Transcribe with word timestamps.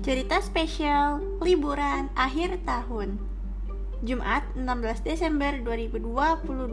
Cerita 0.00 0.40
spesial 0.40 1.20
liburan 1.44 2.08
akhir 2.16 2.64
tahun. 2.64 3.20
Jumat 4.00 4.48
16 4.56 5.04
Desember 5.04 5.60
2022 5.60 6.72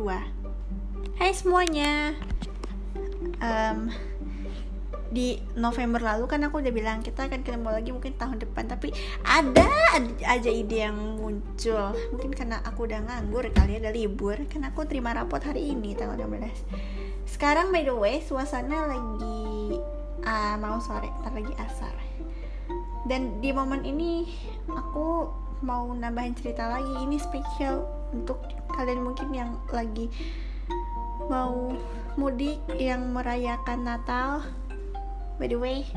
Hai 1.19 1.35
semuanya. 1.35 2.15
Um, 3.43 3.91
Di 5.11 5.43
November 5.59 5.99
lalu 5.99 6.31
kan 6.31 6.39
aku 6.47 6.63
udah 6.63 6.71
bilang 6.71 7.03
kita 7.03 7.27
akan 7.27 7.43
ketemu 7.43 7.67
lagi 7.67 7.91
mungkin 7.91 8.15
tahun 8.15 8.39
depan 8.47 8.71
Tapi 8.71 8.95
ada 9.27 9.67
aja 10.23 10.47
ide 10.47 10.87
yang 10.87 11.19
muncul. 11.19 11.99
Mungkin 12.15 12.31
karena 12.31 12.63
aku 12.63 12.87
udah 12.87 13.11
nganggur 13.11 13.43
kali 13.51 13.75
ya, 13.75 13.83
ada 13.83 13.91
libur 13.91 14.39
Karena 14.47 14.71
aku 14.71 14.87
terima 14.87 15.11
rapot 15.11 15.43
hari 15.43 15.75
ini 15.75 15.99
tanggal 15.99 16.15
16 16.15 17.27
Sekarang 17.27 17.75
by 17.75 17.83
the 17.83 17.91
way 17.91 18.23
suasana 18.23 18.87
lagi 18.87 19.75
uh, 20.23 20.55
mau 20.63 20.79
sore, 20.79 21.11
ntar 21.19 21.35
lagi 21.35 21.51
asar 21.59 22.06
dan 23.07 23.39
di 23.39 23.55
momen 23.55 23.87
ini 23.87 24.27
aku 24.67 25.31
mau 25.63 25.89
nambahin 25.89 26.35
cerita 26.37 26.67
lagi. 26.69 26.93
Ini 27.07 27.17
spesial 27.17 27.87
untuk 28.13 28.43
kalian 28.75 29.01
mungkin 29.01 29.33
yang 29.33 29.57
lagi 29.71 30.11
mau 31.31 31.73
mudik 32.19 32.61
yang 32.77 33.15
merayakan 33.15 33.87
Natal. 33.87 34.43
By 35.39 35.49
the 35.49 35.57
way 35.57 35.87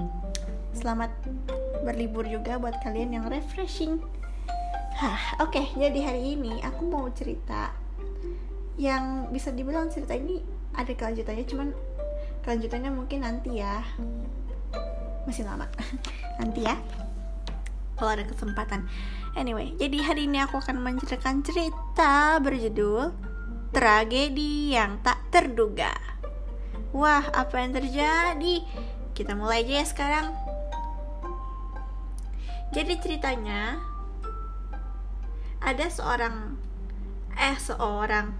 selamat 0.70 1.10
berlibur 1.82 2.22
juga 2.26 2.56
buat 2.56 2.78
kalian 2.82 3.18
yang 3.20 3.26
refreshing. 3.26 3.98
Hah, 5.00 5.40
oke, 5.40 5.56
okay, 5.56 5.66
jadi 5.80 6.12
hari 6.12 6.36
ini 6.36 6.60
aku 6.60 6.84
mau 6.84 7.08
cerita 7.08 7.72
yang 8.76 9.32
bisa 9.32 9.48
dibilang 9.48 9.88
cerita 9.88 10.12
ini 10.12 10.44
ada 10.76 10.92
kelanjutannya, 10.92 11.44
cuman 11.48 11.68
kelanjutannya 12.44 12.90
mungkin 12.92 13.24
nanti 13.24 13.64
ya. 13.64 13.80
Masih 15.24 15.44
lama. 15.44 15.66
nanti 16.40 16.64
ya. 16.64 16.76
Kalau 17.96 18.10
ada 18.16 18.24
kesempatan. 18.24 18.88
Anyway 19.36 19.76
jadi 19.78 20.02
hari 20.02 20.26
ini 20.26 20.42
aku 20.42 20.58
akan 20.58 20.82
menceritakan 20.82 21.46
cerita 21.46 22.42
berjudul 22.42 23.14
tragedi 23.70 24.74
yang 24.74 24.98
tak 25.02 25.22
terduga. 25.30 25.94
Wah 26.90 27.22
apa 27.30 27.54
yang 27.62 27.72
terjadi? 27.76 28.66
Kita 29.14 29.38
mulai 29.38 29.62
aja 29.62 29.82
ya 29.82 29.86
sekarang. 29.86 30.26
Jadi 32.70 32.94
ceritanya 33.02 33.78
ada 35.60 35.86
seorang 35.90 36.54
eh 37.34 37.58
seorang 37.58 38.30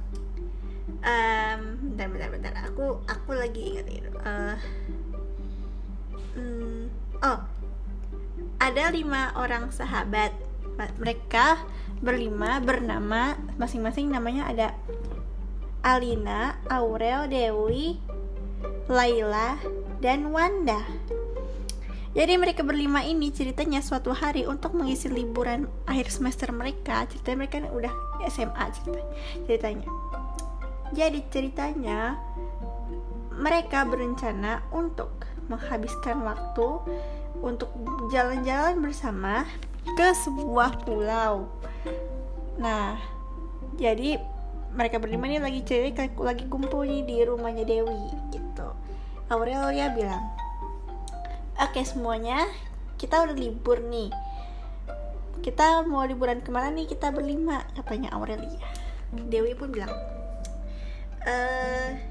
um, 1.02 1.60
bentar 1.94 2.06
bentar 2.10 2.28
bentar. 2.30 2.52
Aku 2.70 3.02
aku 3.06 3.30
lagi 3.34 3.74
ingat 3.74 3.86
uh, 4.22 4.58
um, 6.38 6.69
oh 7.24 7.40
ada 8.60 8.84
lima 8.92 9.32
orang 9.36 9.72
sahabat 9.72 10.32
mereka 10.96 11.60
berlima 12.00 12.60
bernama 12.60 13.36
masing-masing 13.60 14.08
namanya 14.08 14.48
ada 14.48 14.68
Alina, 15.80 16.60
Aurel, 16.68 17.24
Dewi, 17.28 17.96
Laila, 18.84 19.56
dan 20.04 20.28
Wanda. 20.28 20.84
Jadi 22.10 22.36
mereka 22.36 22.66
berlima 22.66 23.06
ini 23.06 23.30
ceritanya 23.30 23.80
suatu 23.80 24.10
hari 24.12 24.44
untuk 24.44 24.74
mengisi 24.76 25.06
liburan 25.08 25.70
akhir 25.86 26.10
semester 26.10 26.50
mereka. 26.50 27.06
Ceritanya 27.08 27.38
mereka 27.46 27.56
udah 27.70 27.92
SMA 28.28 28.64
cerita 28.76 29.00
ceritanya. 29.46 29.88
Jadi 30.90 31.20
ceritanya 31.30 32.18
mereka 33.30 33.86
berencana 33.86 34.66
untuk 34.74 35.29
menghabiskan 35.50 36.22
waktu 36.22 36.68
untuk 37.42 37.74
jalan-jalan 38.14 38.78
bersama 38.78 39.42
ke 39.98 40.06
sebuah 40.14 40.86
pulau. 40.86 41.50
Nah, 42.60 43.00
jadi 43.80 44.20
mereka 44.70 45.02
berlima 45.02 45.26
ini 45.26 45.42
lagi 45.42 45.60
cerita 45.66 46.06
lagi 46.22 46.46
kumpul 46.46 46.86
nih 46.86 47.02
di 47.02 47.16
rumahnya 47.26 47.66
Dewi 47.66 48.14
gitu. 48.30 48.68
Aurelia 49.30 49.90
bilang, 49.90 50.22
oke 51.58 51.80
semuanya 51.82 52.46
kita 53.00 53.26
udah 53.26 53.34
libur 53.34 53.82
nih. 53.82 54.12
Kita 55.40 55.88
mau 55.88 56.04
liburan 56.04 56.44
ke 56.44 56.52
mana 56.52 56.68
nih 56.70 56.86
kita 56.86 57.10
berlima 57.10 57.64
katanya 57.74 58.14
Aurelia. 58.14 58.68
Dewi 59.10 59.56
pun 59.58 59.74
bilang, 59.74 59.90
e, 61.24 61.34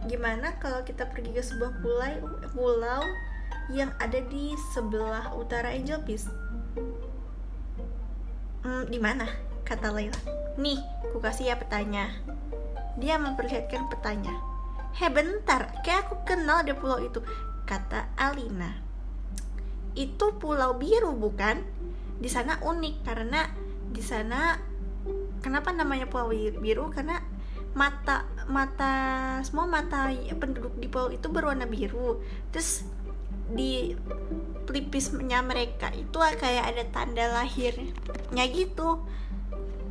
gimana 0.09 0.57
kalau 0.59 0.83
kita 0.83 1.07
pergi 1.07 1.31
ke 1.31 1.43
sebuah 1.45 1.79
pulau 1.79 2.27
pulau 2.51 3.03
yang 3.69 3.93
ada 4.01 4.17
di 4.17 4.57
sebelah 4.73 5.29
utara 5.37 5.69
Angel 5.69 6.01
Beach. 6.01 6.25
Hmm, 8.65 8.83
di 8.89 8.97
mana? 8.97 9.29
Kata 9.61 9.93
Layla. 9.93 10.17
Nih, 10.57 10.81
ku 11.13 11.21
kasih 11.21 11.53
ya 11.53 11.55
petanya. 11.55 12.09
Dia 12.97 13.21
memperlihatkan 13.21 13.87
petanya. 13.87 14.33
Hei 14.97 15.13
bentar, 15.13 15.69
kayak 15.85 16.09
aku 16.09 16.25
kenal 16.25 16.65
deh 16.65 16.75
pulau 16.75 16.97
itu. 16.99 17.21
Kata 17.63 18.09
Alina. 18.17 18.81
Itu 19.93 20.35
pulau 20.41 20.75
biru 20.75 21.13
bukan? 21.13 21.61
Di 22.19 22.27
sana 22.27 22.59
unik 22.59 23.05
karena 23.05 23.47
di 23.89 24.01
sana 24.03 24.57
kenapa 25.39 25.71
namanya 25.71 26.09
pulau 26.09 26.33
biru? 26.33 26.89
Karena 26.89 27.21
mata 27.77 28.25
mata 28.49 28.93
semua 29.45 29.69
mata 29.69 30.09
penduduk 30.41 30.73
di 30.81 30.89
pulau 30.89 31.13
itu 31.13 31.29
berwarna 31.29 31.69
biru. 31.69 32.19
Terus 32.49 32.83
di 33.53 33.97
pelipisnya 34.69 35.41
mereka 35.41 35.89
itu 35.97 36.17
kayak 36.17 36.75
ada 36.75 36.83
tanda 36.93 37.25
lahirnya 37.33 38.43
gitu. 38.53 39.01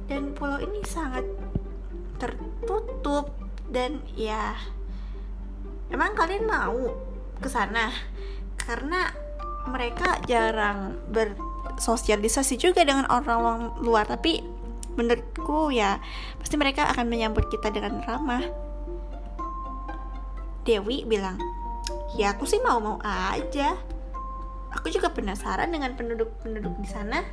Dan 0.08 0.32
pulau 0.32 0.62
ini 0.62 0.80
sangat 0.88 1.26
tertutup 2.16 3.34
dan 3.68 4.00
ya 4.16 4.56
emang 5.92 6.16
kalian 6.16 6.48
mau 6.48 6.94
ke 7.42 7.48
sana? 7.50 7.92
Karena 8.56 9.10
mereka 9.68 10.16
jarang 10.24 10.96
bersosialisasi 11.12 12.56
juga 12.56 12.86
dengan 12.86 13.04
orang 13.12 13.76
luar 13.84 14.08
tapi 14.08 14.40
menurutku 14.98 15.70
ya 15.70 16.02
pasti 16.40 16.58
mereka 16.58 16.90
akan 16.90 17.06
menyambut 17.06 17.46
kita 17.52 17.70
dengan 17.70 18.00
ramah. 18.02 18.42
Dewi 20.64 21.04
bilang 21.08 21.40
ya 22.16 22.36
aku 22.36 22.44
sih 22.44 22.60
mau-mau 22.60 22.98
aja. 23.04 23.76
Aku 24.76 24.92
juga 24.92 25.08
penasaran 25.12 25.72
dengan 25.72 25.96
penduduk-penduduk 25.96 26.76
di 26.80 26.88
sana. 26.88 27.24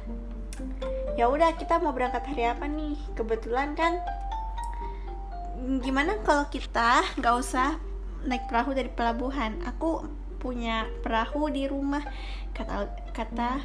Ya 1.20 1.28
udah 1.28 1.56
kita 1.56 1.80
mau 1.80 1.92
berangkat 1.92 2.24
hari 2.28 2.48
apa 2.48 2.68
nih? 2.68 2.96
Kebetulan 3.16 3.76
kan 3.76 4.00
gimana 5.84 6.20
kalau 6.24 6.48
kita 6.52 7.04
nggak 7.20 7.36
usah 7.40 7.80
naik 8.24 8.48
perahu 8.48 8.72
dari 8.72 8.88
pelabuhan? 8.92 9.60
Aku 9.68 10.08
punya 10.40 10.88
perahu 11.04 11.50
di 11.50 11.68
rumah 11.68 12.04
kata 12.56 12.88
kata 13.12 13.64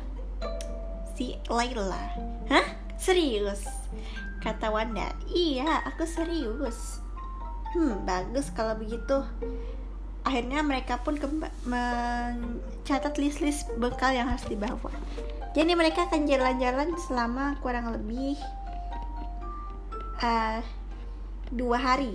si 1.15 1.39
Laila. 1.47 2.11
Hah? 2.51 2.67
Serius? 2.99 3.65
Kata 4.41 4.73
Wanda. 4.73 5.13
Iya 5.31 5.85
aku 5.87 6.09
serius. 6.09 7.01
Hmm 7.77 8.03
bagus 8.03 8.51
kalau 8.51 8.75
begitu 8.75 9.23
akhirnya 10.25 10.61
mereka 10.61 11.01
pun 11.01 11.17
mencatat 11.65 13.17
list-list 13.17 13.69
bekal 13.81 14.13
yang 14.13 14.29
harus 14.29 14.45
dibawa. 14.47 14.93
Jadi 15.57 15.73
mereka 15.75 16.07
akan 16.07 16.31
jalan-jalan 16.31 16.95
selama 17.09 17.59
kurang 17.59 17.91
lebih 17.91 18.39
uh, 20.23 20.63
dua 21.51 21.79
hari, 21.81 22.15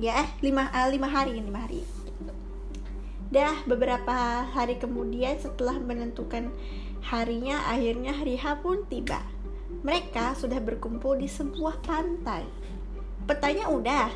ya, 0.00 0.26
eh, 0.26 0.28
lima 0.42 0.66
uh, 0.74 0.90
lima 0.90 1.06
hari, 1.06 1.38
lima 1.38 1.62
hari. 1.62 1.86
Dah 3.30 3.62
beberapa 3.66 4.46
hari 4.50 4.78
kemudian 4.82 5.38
setelah 5.38 5.78
menentukan 5.78 6.50
harinya, 7.06 7.62
akhirnya 7.70 8.10
hari 8.10 8.34
H 8.34 8.58
pun 8.58 8.82
tiba. 8.90 9.22
Mereka 9.86 10.34
sudah 10.38 10.58
berkumpul 10.58 11.18
di 11.18 11.30
sebuah 11.30 11.82
pantai. 11.86 12.46
Petanya 13.26 13.70
udah, 13.70 14.10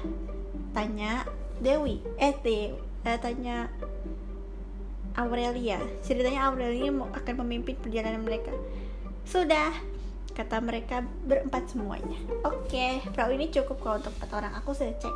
tanya 0.75 1.27
Dewi, 1.63 2.03
eh 2.19 2.35
Dewi 2.43 2.88
tanya 3.03 3.71
Aurelia. 5.19 5.83
Ceritanya 6.07 6.47
Aurelia 6.47 6.95
mau 6.95 7.11
akan 7.11 7.35
memimpin 7.43 7.75
perjalanan 7.75 8.23
mereka. 8.23 8.55
Sudah 9.27 9.75
kata 10.39 10.63
mereka 10.63 11.03
berempat 11.27 11.67
semuanya. 11.75 12.15
Oke 12.47 12.71
okay, 12.71 12.93
perahu 13.11 13.35
ini 13.35 13.51
cukup 13.51 13.83
kalau 13.83 13.97
untuk 13.99 14.15
empat 14.23 14.31
orang. 14.39 14.53
Aku 14.63 14.71
sudah 14.71 14.95
cek. 14.95 15.15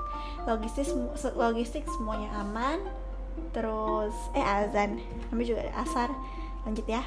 Logistik 0.51 0.91
logistik 1.39 1.85
semuanya 1.87 2.35
aman. 2.43 2.83
Terus 3.55 4.13
eh 4.35 4.43
azan. 4.43 4.99
Kami 5.31 5.43
juga 5.47 5.71
asar. 5.79 6.11
Lanjut 6.67 6.87
ya. 6.91 7.07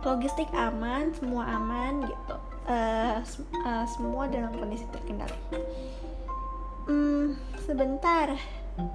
Logistik 0.00 0.48
aman 0.56 1.12
semua 1.12 1.44
aman 1.52 2.08
gitu. 2.08 2.36
Uh, 2.68 3.20
uh, 3.64 3.84
semua 3.88 4.28
dalam 4.28 4.56
kondisi 4.56 4.84
terkendali. 4.88 5.36
Hmm, 6.88 7.36
sebentar 7.68 8.32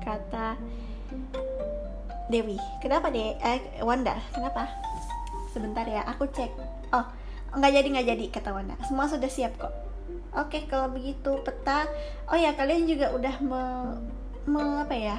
kata 0.03 0.57
Dewi. 2.31 2.57
Kenapa 2.79 3.11
deh 3.11 3.35
eh, 3.37 3.59
Wanda. 3.83 4.15
Kenapa? 4.31 4.71
Sebentar 5.51 5.85
ya 5.85 6.01
aku 6.07 6.25
cek. 6.31 6.51
Oh 6.95 7.05
nggak 7.53 7.71
jadi 7.71 7.87
nggak 7.93 8.07
jadi 8.15 8.25
kata 8.33 8.49
Wanda. 8.55 8.75
Semua 8.87 9.05
sudah 9.05 9.29
siap 9.29 9.59
kok. 9.59 9.73
Oke 10.33 10.65
kalau 10.65 10.89
begitu 10.89 11.37
peta. 11.45 11.85
Oh 12.31 12.37
ya 12.37 12.57
kalian 12.57 12.89
juga 12.89 13.13
udah 13.13 13.35
me, 13.43 13.61
me 14.49 14.63
apa 14.81 14.95
ya? 14.95 15.17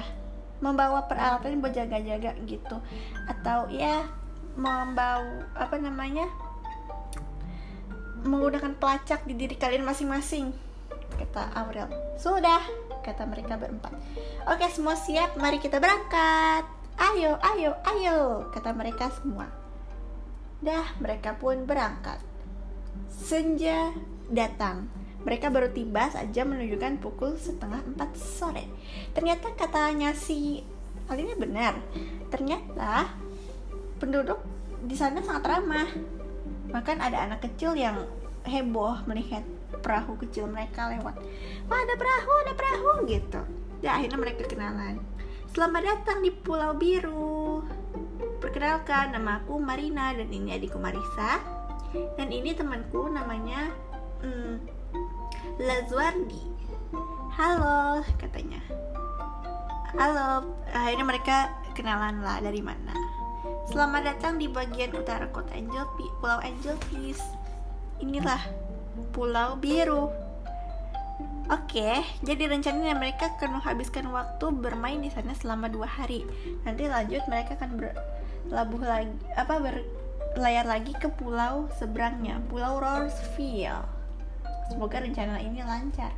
Membawa 0.59 1.07
peralatan 1.07 1.63
buat 1.63 1.71
jaga-jaga 1.71 2.35
gitu. 2.43 2.77
Atau 3.29 3.71
ya 3.71 4.03
membawa 4.59 5.45
apa 5.55 5.79
namanya? 5.79 6.27
Menggunakan 8.25 8.73
pelacak 8.81 9.23
di 9.29 9.37
diri 9.37 9.55
kalian 9.55 9.85
masing-masing 9.85 10.51
kata 11.15 11.53
Aurel. 11.55 11.87
Sudah 12.19 12.59
kata 13.05 13.29
mereka 13.29 13.61
berempat 13.61 13.93
oke 14.49 14.65
semua 14.73 14.97
siap 14.97 15.37
mari 15.37 15.61
kita 15.61 15.77
berangkat 15.77 16.65
ayo 16.97 17.37
ayo 17.53 17.77
ayo 17.85 18.49
kata 18.49 18.73
mereka 18.73 19.13
semua 19.13 19.65
Dah, 20.65 20.97
mereka 21.03 21.35
pun 21.35 21.67
berangkat. 21.69 22.17
Senja 23.11 23.91
datang. 24.33 24.87
Mereka 25.21 25.53
baru 25.53 25.69
tiba 25.73 26.09
saja 26.09 26.41
menunjukkan 26.41 27.01
pukul 27.01 27.37
setengah 27.37 27.85
empat 27.85 28.17
sore. 28.17 28.65
Ternyata 29.13 29.53
katanya 29.57 30.17
si 30.17 30.65
Alina 31.05 31.37
benar. 31.37 31.77
Ternyata 32.33 33.13
penduduk 34.01 34.41
di 34.85 34.97
sana 34.97 35.21
sangat 35.21 35.45
ramah. 35.49 35.89
Bahkan 36.73 36.97
ada 36.97 37.25
anak 37.29 37.45
kecil 37.45 37.77
yang 37.77 38.05
heboh 38.45 39.05
melihat 39.09 39.45
perahu 39.79 40.19
kecil 40.19 40.47
mereka 40.47 40.87
lewat. 40.91 41.15
Wah 41.67 41.79
ada 41.79 41.95
perahu, 41.95 42.33
ada 42.45 42.53
perahu 42.55 42.91
gitu. 43.07 43.41
Dan 43.83 43.91
akhirnya 44.01 44.19
mereka 44.19 44.43
kenalan. 44.47 45.01
Selamat 45.55 45.83
datang 45.87 46.19
di 46.19 46.31
Pulau 46.35 46.75
Biru. 46.75 47.63
Perkenalkan, 48.43 49.15
nama 49.15 49.39
aku 49.39 49.55
Marina 49.55 50.11
dan 50.11 50.27
ini 50.27 50.51
adikku 50.51 50.75
Marisa. 50.75 51.39
Dan 52.19 52.27
ini 52.27 52.51
temanku 52.51 53.07
namanya 53.07 53.71
hmm, 54.19 54.59
Lazwardi. 55.63 56.43
Halo, 57.35 58.03
katanya. 58.19 58.59
Halo, 59.95 60.59
akhirnya 60.75 61.05
mereka 61.07 61.37
kenalan 61.71 62.19
lah 62.19 62.43
dari 62.43 62.59
mana. 62.59 62.91
Selamat 63.71 64.11
datang 64.11 64.35
di 64.35 64.51
bagian 64.51 64.91
utara 64.91 65.27
kota 65.31 65.55
Angel 65.55 65.87
Pulau 65.95 66.43
Angel 66.43 66.75
Peace. 66.91 67.23
Inilah 68.03 68.64
Pulau 69.15 69.59
Biru. 69.59 70.11
Oke, 71.45 72.01
jadi 72.25 72.49
rencananya 72.49 72.97
mereka 72.97 73.29
akan 73.37 73.61
menghabiskan 73.61 74.09
waktu 74.09 74.49
bermain 74.49 74.97
di 74.97 75.13
sana 75.13 75.37
selama 75.37 75.69
dua 75.69 75.85
hari. 75.85 76.25
Nanti 76.65 76.89
lanjut 76.89 77.21
mereka 77.29 77.53
akan 77.53 77.69
ber 77.77 77.93
labuh 78.49 78.81
lagi 78.81 79.13
apa 79.33 79.57
berlayar 79.57 80.65
lagi 80.69 80.93
ke 80.93 81.09
pulau 81.09 81.65
seberangnya 81.81 82.37
pulau 82.45 82.77
Rosefield 82.77 83.89
semoga 84.69 85.01
rencana 85.01 85.41
ini 85.41 85.61
lancar 85.65 86.13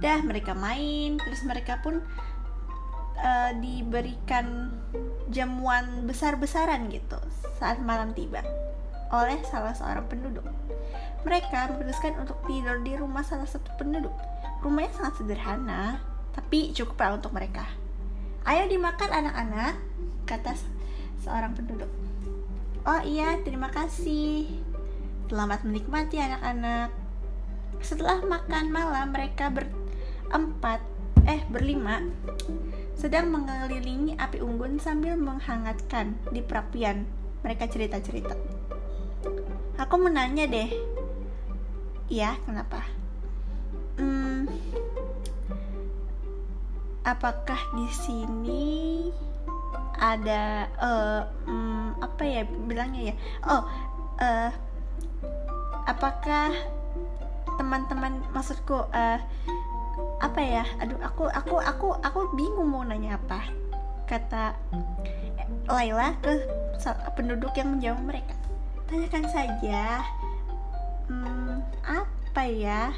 dah 0.00 0.20
mereka 0.24 0.56
main 0.56 1.20
terus 1.20 1.44
mereka 1.44 1.80
pun 1.84 2.00
uh, 3.20 3.52
diberikan 3.60 4.72
jamuan 5.32 6.04
besar-besaran 6.08 6.88
gitu 6.92 7.20
saat 7.60 7.80
malam 7.80 8.12
tiba 8.16 8.40
oleh 9.12 9.38
salah 9.46 9.76
seorang 9.76 10.08
penduduk 10.08 10.44
mereka 11.24 11.72
memutuskan 11.72 12.14
untuk 12.20 12.38
tidur 12.46 12.78
di 12.84 12.94
rumah 12.94 13.24
salah 13.24 13.48
satu 13.48 13.72
penduduk 13.80 14.12
rumahnya 14.60 14.92
sangat 14.94 15.24
sederhana 15.24 16.00
tapi 16.36 16.70
cukup 16.76 16.96
lah 17.00 17.10
untuk 17.18 17.32
mereka 17.32 17.64
ayo 18.44 18.68
dimakan 18.68 19.10
anak-anak 19.10 19.74
kata 20.24 20.56
seorang 21.24 21.56
penduduk. 21.56 21.88
Oh 22.84 23.00
iya, 23.00 23.40
terima 23.40 23.72
kasih. 23.72 24.44
Selamat 25.32 25.64
menikmati 25.64 26.20
anak-anak. 26.20 26.92
Setelah 27.80 28.20
makan 28.20 28.68
malam, 28.68 29.08
mereka 29.08 29.48
berempat, 29.48 30.84
eh 31.24 31.40
berlima, 31.48 32.04
sedang 32.92 33.32
mengelilingi 33.32 34.20
api 34.20 34.44
unggun 34.44 34.76
sambil 34.76 35.16
menghangatkan 35.16 36.20
di 36.28 36.44
perapian. 36.44 37.08
Mereka 37.40 37.72
cerita-cerita. 37.72 38.36
Aku 39.80 39.96
menanya 39.96 40.44
deh. 40.44 40.68
Iya, 42.12 42.36
kenapa? 42.44 42.84
Hmm, 43.96 44.44
apakah 47.00 47.56
di 47.72 47.86
sini 47.88 48.64
ada 49.96 50.68
uh, 50.82 51.20
um, 51.48 51.96
apa 52.04 52.22
ya 52.26 52.42
bilangnya 52.68 53.12
ya? 53.12 53.14
Oh 53.48 53.62
uh, 54.20 54.50
apakah 55.88 56.52
teman-teman 57.56 58.20
maksudku 58.36 58.84
uh, 58.92 59.18
apa 60.20 60.40
ya? 60.44 60.64
Aduh 60.84 61.00
aku 61.00 61.32
aku 61.32 61.56
aku 61.56 61.88
aku 62.04 62.20
bingung 62.36 62.68
mau 62.68 62.84
nanya 62.84 63.16
apa. 63.16 63.48
Kata 64.04 64.52
Laila 65.72 66.12
ke 66.20 66.36
penduduk 67.16 67.56
yang 67.56 67.78
menjawab 67.78 68.02
mereka. 68.04 68.36
Tanyakan 68.92 69.24
saja 69.32 70.04
hmm, 71.08 71.60
apa 71.84 72.42
ya? 72.48 72.92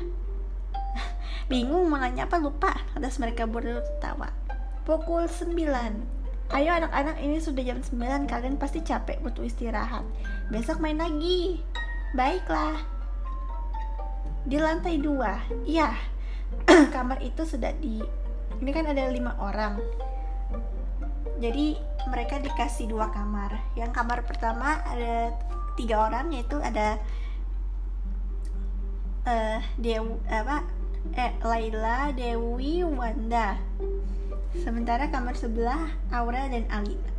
Bingung 1.51 1.87
mau 1.87 2.01
nanya 2.01 2.27
apa 2.27 2.39
lupa. 2.41 2.73
Atas 2.97 3.19
mereka 3.21 3.47
berdua 3.47 3.83
tertawa. 3.83 4.31
Pukul 4.87 5.27
9 5.27 5.51
Ayo 6.55 6.71
anak-anak 6.79 7.19
ini 7.19 7.43
sudah 7.43 7.59
jam 7.67 7.83
9 7.83 8.31
Kalian 8.31 8.55
pasti 8.55 8.79
capek 8.83 9.19
butuh 9.19 9.43
istirahat. 9.43 10.07
Besok 10.51 10.79
main 10.79 10.99
lagi. 10.99 11.59
Baiklah. 12.15 12.79
Di 14.47 14.57
lantai 14.63 15.03
2 15.03 15.67
Iya. 15.67 15.91
Kamar 16.95 17.19
itu 17.19 17.43
sudah 17.43 17.75
di 17.75 17.99
Ini 18.63 18.71
kan 18.71 18.87
ada 18.87 19.11
lima 19.11 19.35
orang. 19.43 19.83
Jadi 21.37 21.77
mereka 22.09 22.41
dikasih 22.41 22.89
dua 22.89 23.13
kamar. 23.13 23.53
Yang 23.77 23.93
kamar 23.93 24.25
pertama 24.25 24.81
ada 24.89 25.37
tiga 25.77 26.09
orang 26.09 26.33
Yaitu 26.33 26.57
ada 26.65 26.97
uh, 29.27 29.61
Dewi 29.77 30.17
apa 30.31 30.65
eh 31.15 31.35
Laila, 31.43 32.11
Dewi, 32.15 32.83
Wanda 32.87 33.59
Sementara 34.57 35.13
kamar 35.13 35.37
sebelah 35.37 35.93
Aura 36.09 36.49
dan 36.49 36.65
Alina. 36.73 37.13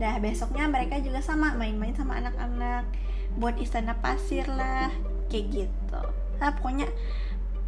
Dah 0.00 0.16
besoknya 0.16 0.64
mereka 0.64 0.96
juga 1.04 1.20
sama 1.20 1.52
main-main 1.52 1.92
sama 1.92 2.16
anak-anak 2.16 2.88
buat 3.36 3.60
istana 3.60 4.00
pasir 4.00 4.48
lah 4.48 4.88
kayak 5.28 5.46
gitu. 5.52 6.02
Nah, 6.40 6.50
pokoknya 6.56 6.88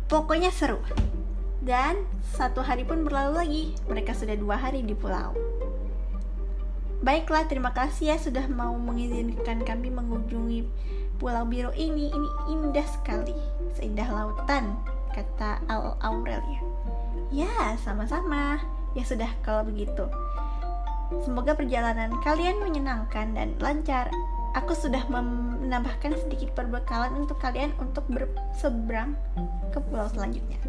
pokoknya 0.09 0.49
seru. 0.49 0.81
Dan 1.61 2.09
satu 2.33 2.64
hari 2.64 2.88
pun 2.88 3.05
berlalu 3.05 3.33
lagi. 3.37 3.64
Mereka 3.88 4.17
sudah 4.17 4.37
dua 4.37 4.57
hari 4.57 4.81
di 4.81 4.97
pulau. 4.97 5.37
Baiklah, 7.05 7.45
terima 7.45 7.76
kasih 7.76 8.12
ya 8.12 8.17
sudah 8.17 8.49
mau 8.49 8.73
mengizinkan 8.81 9.61
kami 9.61 9.93
mengunjungi 9.93 10.64
Pulau 11.18 11.44
Biru 11.47 11.71
ini. 11.75 12.11
Ini 12.11 12.28
indah 12.50 12.87
sekali, 12.87 13.35
seindah 13.78 14.09
lautan, 14.11 14.76
kata 15.14 15.62
Al 15.71 15.94
Aurelia. 16.02 16.61
Ya, 17.30 17.78
sama-sama. 17.83 18.62
Ya 18.94 19.02
sudah 19.02 19.30
kalau 19.42 19.66
begitu. 19.66 20.06
Semoga 21.23 21.54
perjalanan 21.54 22.14
kalian 22.23 22.62
menyenangkan 22.62 23.35
dan 23.35 23.54
lancar. 23.59 24.11
Aku 24.54 24.71
sudah 24.71 25.02
menambahkan 25.11 26.14
sedikit 26.14 26.54
perbekalan 26.54 27.26
untuk 27.26 27.42
kalian 27.42 27.75
untuk 27.83 28.06
berseberang 28.06 29.18
ke 29.75 29.83
pulau 29.83 30.06
selanjutnya. 30.14 30.62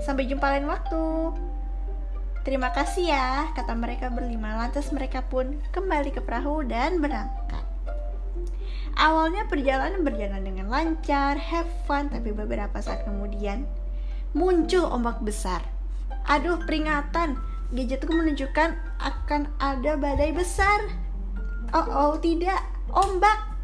Sampai 0.00 0.24
jumpa 0.24 0.48
lain 0.48 0.64
waktu. 0.64 1.36
Terima 2.48 2.72
kasih 2.72 3.12
ya, 3.12 3.52
kata 3.52 3.76
mereka 3.76 4.08
berlima. 4.08 4.56
Lantas 4.56 4.88
mereka 4.96 5.20
pun 5.20 5.60
kembali 5.76 6.16
ke 6.16 6.24
perahu 6.24 6.64
dan 6.64 7.04
berangkat. 7.04 7.67
Awalnya 8.98 9.46
perjalanan 9.46 10.02
berjalan 10.02 10.42
dengan 10.42 10.66
lancar, 10.68 11.38
have 11.38 11.70
fun, 11.86 12.10
tapi 12.10 12.34
beberapa 12.34 12.82
saat 12.82 13.06
kemudian 13.06 13.68
muncul 14.34 14.84
ombak 14.90 15.22
besar 15.22 15.62
Aduh, 16.28 16.60
peringatan. 16.60 17.40
Gadgetku 17.72 18.12
menunjukkan 18.12 18.76
akan 19.00 19.48
ada 19.56 19.96
badai 19.96 20.36
besar. 20.36 20.84
Oh, 21.72 21.88
oh, 21.88 22.14
tidak. 22.20 22.60
Ombak. 22.92 23.56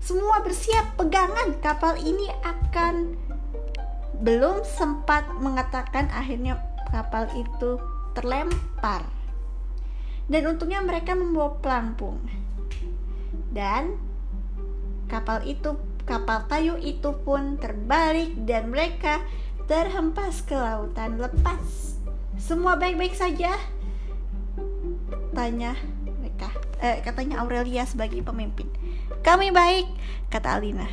Semua 0.00 0.44
bersiap 0.44 1.00
pegangan. 1.00 1.56
Kapal 1.64 1.96
ini 2.00 2.28
akan 2.44 3.16
belum 4.20 4.64
sempat 4.68 5.32
mengatakan 5.40 6.12
akhirnya 6.12 6.60
kapal 6.92 7.24
itu 7.32 7.80
terlempar. 8.12 9.04
Dan 10.28 10.56
untungnya 10.56 10.84
mereka 10.84 11.16
membawa 11.16 11.56
pelampung. 11.56 12.20
Dan 13.48 13.96
kapal 15.10 15.42
itu 15.42 15.74
kapal 16.06 16.46
kayu 16.46 16.78
itu 16.78 17.10
pun 17.26 17.58
terbalik 17.58 18.30
dan 18.46 18.70
mereka 18.70 19.18
terhempas 19.66 20.46
ke 20.46 20.54
lautan 20.54 21.18
lepas. 21.18 21.98
Semua 22.38 22.78
baik-baik 22.78 23.18
saja? 23.18 23.58
Tanya 25.34 25.74
mereka. 26.06 26.54
Eh, 26.80 27.02
katanya 27.02 27.42
Aurelia 27.42 27.84
sebagai 27.84 28.22
pemimpin. 28.22 28.70
Kami 29.20 29.52
baik, 29.52 29.86
kata 30.32 30.56
Alina. 30.56 30.88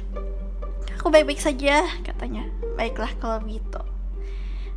Aku 0.98 1.14
baik-baik 1.14 1.40
saja, 1.40 1.88
katanya. 2.04 2.44
Baiklah 2.76 3.14
kalau 3.22 3.40
begitu. 3.40 3.80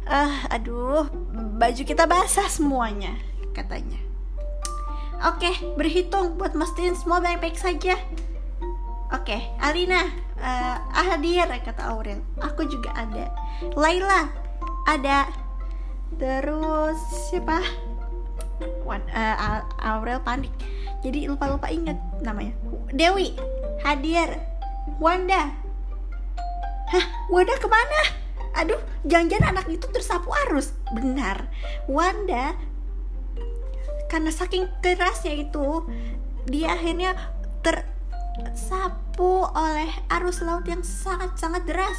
Ah, 0.06 0.46
aduh, 0.48 1.10
baju 1.58 1.82
kita 1.82 2.06
basah 2.06 2.46
semuanya, 2.46 3.18
katanya. 3.52 3.98
Oke, 5.20 5.52
berhitung 5.76 6.40
buat 6.40 6.56
mastiin 6.56 6.96
semua 6.96 7.20
baik-baik 7.20 7.58
saja. 7.58 8.00
Oke, 9.10 9.42
Alina, 9.58 10.06
uh, 10.38 10.76
hadir, 10.94 11.50
kata 11.66 11.90
Aurel. 11.90 12.22
Aku 12.38 12.62
juga 12.70 12.94
ada. 12.94 13.26
Laila, 13.74 14.30
ada. 14.86 15.26
Terus 16.14 16.98
siapa? 17.30 17.58
Uh, 18.86 19.62
Aurel 19.82 20.22
panik. 20.22 20.54
Jadi 21.02 21.26
lupa-lupa 21.26 21.66
ingat 21.72 21.98
namanya. 22.22 22.54
Dewi, 22.94 23.34
hadir. 23.82 24.38
Wanda, 24.98 25.54
Hah, 26.90 27.06
Wanda 27.30 27.54
ke 27.54 27.70
mana? 27.70 28.00
Aduh, 28.58 28.82
jangan-jangan 29.06 29.54
anak 29.54 29.66
itu 29.70 29.86
tersapu 29.94 30.34
arus. 30.46 30.74
Benar, 30.90 31.46
Wanda 31.86 32.58
karena 34.10 34.34
saking 34.34 34.66
kerasnya 34.82 35.46
itu 35.46 35.86
dia 36.50 36.74
akhirnya 36.74 37.14
tersapu 38.38 39.46
oleh 39.50 39.90
arus 40.18 40.42
laut 40.44 40.66
yang 40.68 40.82
sangat-sangat 40.84 41.66
deras. 41.66 41.98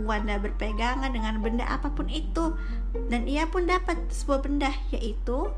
Wanda 0.00 0.40
berpegangan 0.40 1.12
dengan 1.12 1.44
benda 1.44 1.68
apa 1.68 1.92
pun 1.92 2.08
itu 2.08 2.56
dan 3.12 3.28
ia 3.28 3.44
pun 3.44 3.68
dapat 3.68 4.00
sebuah 4.08 4.40
benda 4.40 4.72
yaitu 4.88 5.52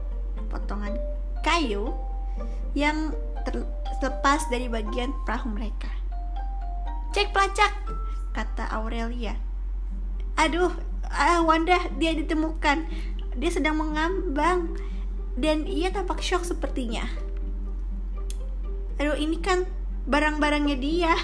potongan 0.50 0.98
kayu 1.46 1.94
yang 2.74 3.14
terlepas 3.46 4.50
dari 4.50 4.66
bagian 4.66 5.14
perahu 5.22 5.54
mereka. 5.54 5.86
Cek 7.14 7.30
pelacak, 7.30 7.70
kata 8.34 8.66
Aurelia. 8.74 9.38
Aduh, 10.34 10.74
uh, 11.14 11.40
Wanda, 11.46 11.78
dia 11.94 12.10
ditemukan. 12.10 12.90
Dia 13.38 13.50
sedang 13.54 13.78
mengambang 13.78 14.74
dan 15.38 15.66
ia 15.70 15.94
tampak 15.94 16.18
shock 16.18 16.42
sepertinya. 16.42 17.06
Aduh, 18.98 19.14
ini 19.14 19.38
kan 19.38 19.66
barang-barangnya 20.04 20.76
dia. 20.78 21.14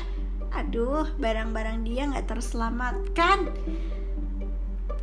Aduh, 0.50 1.06
barang-barang 1.20 1.86
dia 1.86 2.10
nggak 2.10 2.26
terselamatkan. 2.26 3.52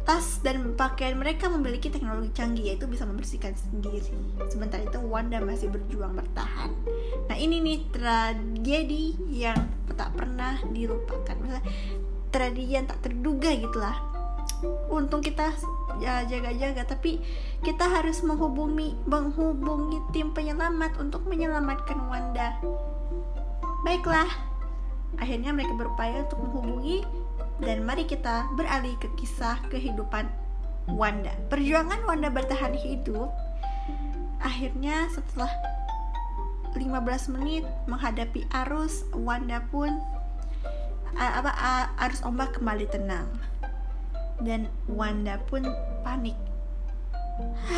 Tas 0.08 0.40
dan 0.40 0.72
pakaian 0.80 1.20
mereka 1.20 1.52
memiliki 1.52 1.92
teknologi 1.92 2.32
canggih 2.32 2.72
yaitu 2.72 2.88
bisa 2.88 3.04
membersihkan 3.04 3.52
sendiri. 3.60 4.08
Sementara 4.48 4.88
itu 4.88 5.04
Wanda 5.04 5.44
masih 5.44 5.68
berjuang 5.68 6.16
bertahan. 6.16 6.72
Nah 7.28 7.36
ini 7.36 7.60
nih 7.60 7.80
tragedi 7.92 9.20
yang 9.28 9.68
tak 10.00 10.16
pernah 10.16 10.64
dilupakan. 10.72 11.36
Maksudnya 11.36 11.64
tragedi 12.32 12.80
yang 12.80 12.88
tak 12.88 13.04
terduga 13.04 13.52
gitulah. 13.52 14.00
Untung 14.88 15.20
kita 15.20 15.52
jaga-jaga 16.00 16.88
tapi 16.88 17.20
kita 17.68 17.84
harus 17.92 18.24
menghubungi 18.24 18.96
menghubungi 19.04 20.00
tim 20.16 20.32
penyelamat 20.32 21.04
untuk 21.04 21.28
menyelamatkan 21.28 22.00
Wanda. 22.08 22.56
Baiklah, 23.86 24.30
akhirnya 25.22 25.54
mereka 25.54 25.78
berupaya 25.78 26.26
untuk 26.26 26.42
menghubungi 26.42 27.06
dan 27.62 27.86
mari 27.86 28.10
kita 28.10 28.50
beralih 28.58 28.98
ke 28.98 29.10
kisah 29.18 29.62
kehidupan 29.70 30.30
Wanda. 30.88 31.36
Perjuangan 31.52 32.02
Wanda 32.08 32.32
bertahan 32.32 32.74
hidup 32.74 33.30
akhirnya 34.40 35.10
setelah 35.12 35.52
15 36.78 37.34
menit 37.34 37.66
menghadapi 37.90 38.46
arus 38.66 39.04
Wanda 39.14 39.62
pun 39.70 39.98
apa 41.18 41.52
arus 42.08 42.22
ombak 42.26 42.58
kembali 42.58 42.90
tenang. 42.90 43.30
Dan 44.42 44.70
Wanda 44.90 45.42
pun 45.50 45.66
panik. 46.02 46.38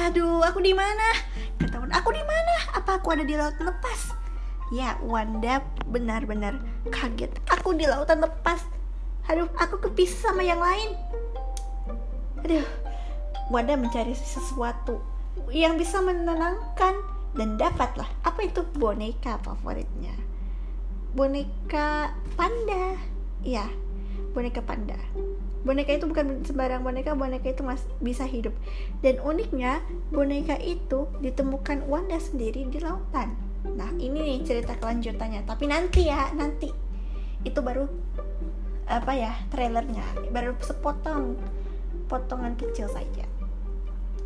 Aduh 0.08 0.44
aku 0.44 0.64
di 0.64 0.72
mana? 0.72 1.12
Wanda 1.60 2.00
aku 2.00 2.16
di 2.16 2.24
mana? 2.24 2.56
Apa 2.76 3.00
aku 3.00 3.16
ada 3.16 3.24
di 3.28 3.36
laut 3.36 3.56
lepas 3.60 4.29
ya 4.70 4.98
Wanda 5.02 5.66
benar-benar 5.90 6.62
kaget. 6.94 7.34
Aku 7.50 7.74
di 7.74 7.86
lautan 7.90 8.22
lepas. 8.22 8.62
Aduh 9.30 9.50
aku 9.58 9.82
kepisah 9.90 10.34
sama 10.34 10.46
yang 10.46 10.62
lain. 10.62 10.94
Aduh 12.46 12.66
Wanda 13.50 13.74
mencari 13.74 14.14
sesuatu 14.14 15.02
yang 15.50 15.78
bisa 15.78 16.02
menenangkan 16.06 17.02
dan 17.34 17.58
dapatlah 17.58 18.10
apa 18.22 18.46
itu 18.46 18.62
boneka 18.78 19.42
favoritnya. 19.42 20.14
Boneka 21.18 22.14
panda. 22.38 22.98
Ya 23.42 23.66
boneka 24.38 24.62
panda. 24.62 24.98
Boneka 25.66 25.98
itu 25.98 26.06
bukan 26.06 26.46
sembarang 26.46 26.86
boneka 26.86 27.18
boneka 27.18 27.50
itu 27.50 27.66
mas 27.66 27.82
bisa 27.98 28.30
hidup. 28.30 28.54
Dan 29.02 29.18
uniknya 29.26 29.82
boneka 30.14 30.62
itu 30.62 31.10
ditemukan 31.18 31.90
Wanda 31.90 32.22
sendiri 32.22 32.70
di 32.70 32.78
lautan 32.78 33.49
nah 33.76 33.92
ini 34.00 34.18
nih 34.20 34.38
cerita 34.46 34.76
kelanjutannya. 34.80 35.44
Tapi 35.44 35.66
nanti 35.68 36.08
ya 36.08 36.32
nanti. 36.36 36.72
Itu 37.44 37.60
baru 37.64 37.88
apa 38.88 39.12
ya 39.16 39.34
trailernya. 39.52 40.32
Baru 40.32 40.56
sepotong 40.60 41.36
potongan 42.08 42.56
kecil 42.56 42.90
saja. 42.90 43.26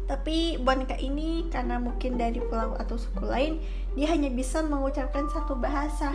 Tapi 0.04 0.60
boneka 0.60 1.00
ini 1.00 1.48
karena 1.48 1.80
mungkin 1.80 2.20
dari 2.20 2.44
pulau 2.44 2.76
atau 2.76 3.00
suku 3.00 3.24
lain 3.24 3.54
dia 3.96 4.12
hanya 4.12 4.28
bisa 4.28 4.62
mengucapkan 4.62 5.28
satu 5.32 5.56
bahasa. 5.58 6.12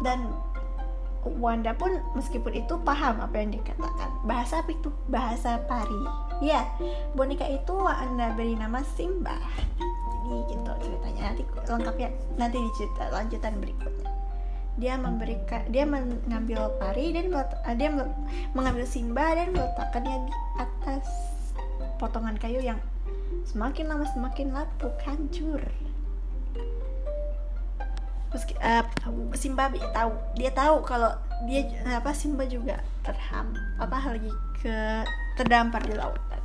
Dan 0.00 0.32
Wanda 1.20 1.76
pun 1.76 2.00
meskipun 2.16 2.64
itu 2.64 2.80
paham 2.80 3.20
apa 3.20 3.36
yang 3.36 3.52
dikatakan. 3.52 4.08
Bahasa 4.24 4.64
apa 4.64 4.72
itu? 4.72 4.88
Bahasa 5.04 5.60
pari. 5.68 6.00
Ya 6.40 6.64
boneka 7.12 7.44
itu 7.44 7.76
Anda 7.84 8.32
beri 8.32 8.56
nama 8.56 8.80
Simba 8.96 9.36
jadi 10.30 10.54
gitu 10.54 10.70
ceritanya. 10.86 11.22
Nanti 11.34 11.42
lengkapnya 11.66 12.08
nanti 12.38 12.56
di 12.62 12.70
cerita 12.78 13.04
lanjutan 13.10 13.54
berikutnya. 13.58 14.10
Dia 14.78 14.94
memberikan 14.96 15.62
dia 15.68 15.84
mengambil 15.84 16.70
pari 16.78 17.10
dan 17.10 17.34
uh, 17.34 17.74
dia 17.74 17.90
mengambil 18.54 18.86
Simba 18.86 19.34
dan 19.34 19.50
meletakkannya 19.50 20.30
di 20.30 20.34
atas 20.62 21.04
potongan 21.98 22.38
kayu 22.38 22.62
yang 22.62 22.78
semakin 23.44 23.90
lama 23.90 24.06
semakin 24.14 24.54
lapuk 24.54 24.94
hancur. 25.02 25.60
Meski, 28.30 28.54
uh, 28.62 28.86
Simba 29.34 29.74
tahu 29.90 30.14
dia 30.38 30.54
tahu 30.54 30.86
kalau 30.86 31.10
dia 31.50 31.66
apa 31.90 32.14
Simba 32.14 32.46
juga 32.46 32.78
terham 33.02 33.50
apa 33.82 33.98
lagi 34.06 34.30
ke 34.62 35.02
terdampar 35.34 35.82
di 35.82 35.98
lautan. 35.98 36.38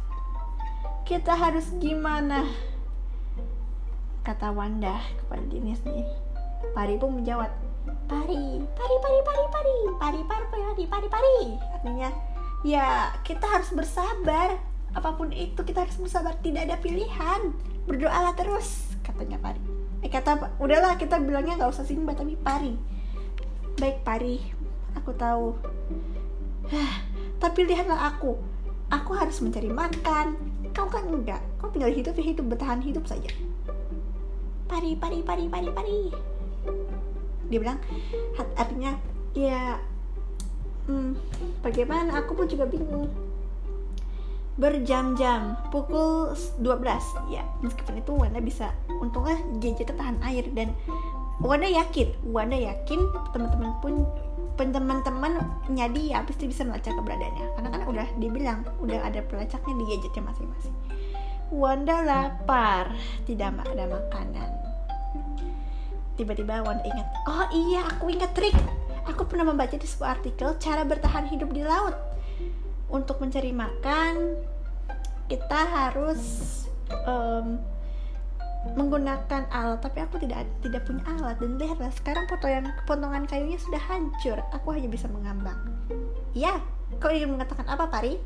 Kita 1.05 1.37
harus 1.37 1.69
gimana 1.77 2.49
kata 4.25 4.49
Wanda 4.49 4.97
kepada 5.21 5.45
dirinya 5.45 5.77
sendiri. 5.77 6.09
Pari 6.73 6.97
pun 6.97 7.21
menjawab 7.21 7.53
pari 8.09 8.57
pari 8.73 8.95
pari 8.97 9.19
pari 9.21 9.45
pari 9.53 9.85
pari 10.01 10.21
pari 10.25 10.45
pari 10.49 10.83
pari 10.89 11.07
pari 11.07 11.37
artinya 11.77 12.09
ya 12.65 13.13
kita 13.21 13.45
harus 13.45 13.69
bersabar. 13.69 14.57
Apa 14.97 15.13
pun 15.13 15.29
itu 15.29 15.61
kita 15.61 15.85
harus 15.85 15.95
bersabar. 16.01 16.33
Tidak 16.41 16.65
ada 16.65 16.81
pilihan. 16.81 17.53
Berdoalah 17.85 18.33
terus 18.33 18.97
katanya 19.05 19.37
pari. 19.37 19.61
Eh 20.01 20.09
kata 20.09 20.57
udahlah 20.57 20.97
kita 20.97 21.21
bilangnya 21.21 21.61
nggak 21.61 21.71
usah 21.71 21.85
simba 21.85 22.17
tapi 22.17 22.33
pari. 22.33 22.73
Baik 23.77 24.01
pari. 24.01 24.41
Aku 24.97 25.13
tahu. 25.13 25.53
Tapi 27.43 27.59
lihatlah 27.69 28.09
aku. 28.15 28.39
Aku 28.89 29.11
harus 29.13 29.37
mencari 29.43 29.69
makan. 29.69 30.33
Kau 30.73 30.87
kan 30.89 31.05
enggak. 31.05 31.43
Kau 31.61 31.69
tinggal 31.69 31.91
hidup 31.93 32.15
ya 32.17 32.23
hidup 32.25 32.45
bertahan 32.49 32.81
hidup 32.81 33.05
saja 33.05 33.29
pari 34.65 34.97
pari 34.97 35.19
pari 35.21 35.45
pari 35.49 35.69
pari. 35.69 35.99
Dia 37.49 37.59
bilang 37.61 37.77
artinya 38.57 38.97
ya 39.37 39.77
hmm, 40.89 41.13
bagaimana? 41.61 42.25
Aku 42.25 42.33
pun 42.33 42.49
juga 42.49 42.65
bingung. 42.65 43.09
Berjam-jam 44.55 45.59
pukul 45.67 46.31
12 46.63 46.63
ya 47.27 47.43
meskipun 47.59 47.99
itu 47.99 48.11
Wanda 48.15 48.39
bisa 48.39 48.71
untungnya 49.03 49.35
JJ 49.59 49.91
tahan 49.91 50.15
air 50.23 50.47
dan 50.55 50.71
Wanda 51.43 51.67
yakin 51.67 52.15
Wanda 52.23 52.55
yakin 52.55 53.03
teman-teman 53.35 53.75
pun 53.83 54.07
teman-teman 54.55 55.43
nyadi 55.67 56.15
ya 56.15 56.23
pasti 56.23 56.47
bisa 56.47 56.63
melacak 56.63 56.95
keberadaannya. 56.95 57.45
Karena 57.59 57.69
kan 57.69 57.81
udah 57.91 58.07
dibilang 58.15 58.59
udah 58.79 59.03
ada 59.03 59.19
pelacaknya 59.27 59.75
di 59.75 59.83
gadgetnya 59.91 60.23
masing-masing 60.31 60.75
Wanda 61.53 62.01
lapar. 62.01 62.89
Tidak 63.25 63.53
ada 63.53 63.85
makanan. 63.85 64.49
Tiba-tiba 66.15 66.63
Wanda 66.63 66.81
ingat 66.87 67.07
oh 67.27 67.45
iya 67.53 67.85
aku 67.85 68.09
ingat 68.09 68.31
trik. 68.33 68.55
Aku 69.05 69.29
pernah 69.29 69.53
membaca 69.53 69.77
di 69.77 69.85
sebuah 69.85 70.17
artikel 70.17 70.57
cara 70.57 70.81
bertahan 70.81 71.29
hidup 71.29 71.53
di 71.53 71.61
laut. 71.61 71.93
Untuk 72.89 73.21
mencari 73.21 73.53
makan 73.53 74.41
kita 75.25 75.61
harus 75.69 76.21
um, 77.05 77.57
menggunakan 78.73 79.45
alat 79.49 79.81
tapi 79.81 80.01
aku 80.01 80.17
tidak 80.23 80.49
tidak 80.65 80.81
punya 80.87 81.03
alat. 81.19 81.37
Dan 81.37 81.61
lihatlah 81.61 81.93
sekarang 81.93 82.25
potongan 82.25 82.73
potongan 82.89 83.29
kayunya 83.29 83.61
sudah 83.61 83.81
hancur. 83.85 84.41
Aku 84.55 84.73
hanya 84.73 84.89
bisa 84.89 85.05
mengambang. 85.11 85.59
Ya 86.33 86.57
kau 86.97 87.13
ingin 87.13 87.35
mengatakan 87.37 87.67
apa 87.69 87.85
pari? 87.91 88.17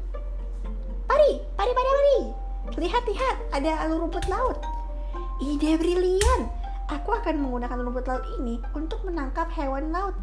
Pari 1.09 1.31
pari 1.57 1.71
pari 1.73 1.89
pari 1.89 2.48
lihat 2.77 3.03
lihat 3.09 3.35
ada 3.55 3.87
alur 3.87 4.05
rumput 4.05 4.29
laut 4.29 4.61
ide 5.41 5.79
brilian 5.79 6.51
aku 6.91 7.15
akan 7.15 7.41
menggunakan 7.41 7.79
rumput 7.81 8.05
laut 8.05 8.25
ini 8.41 8.61
untuk 8.77 9.01
menangkap 9.07 9.49
hewan 9.55 9.89
laut 9.89 10.13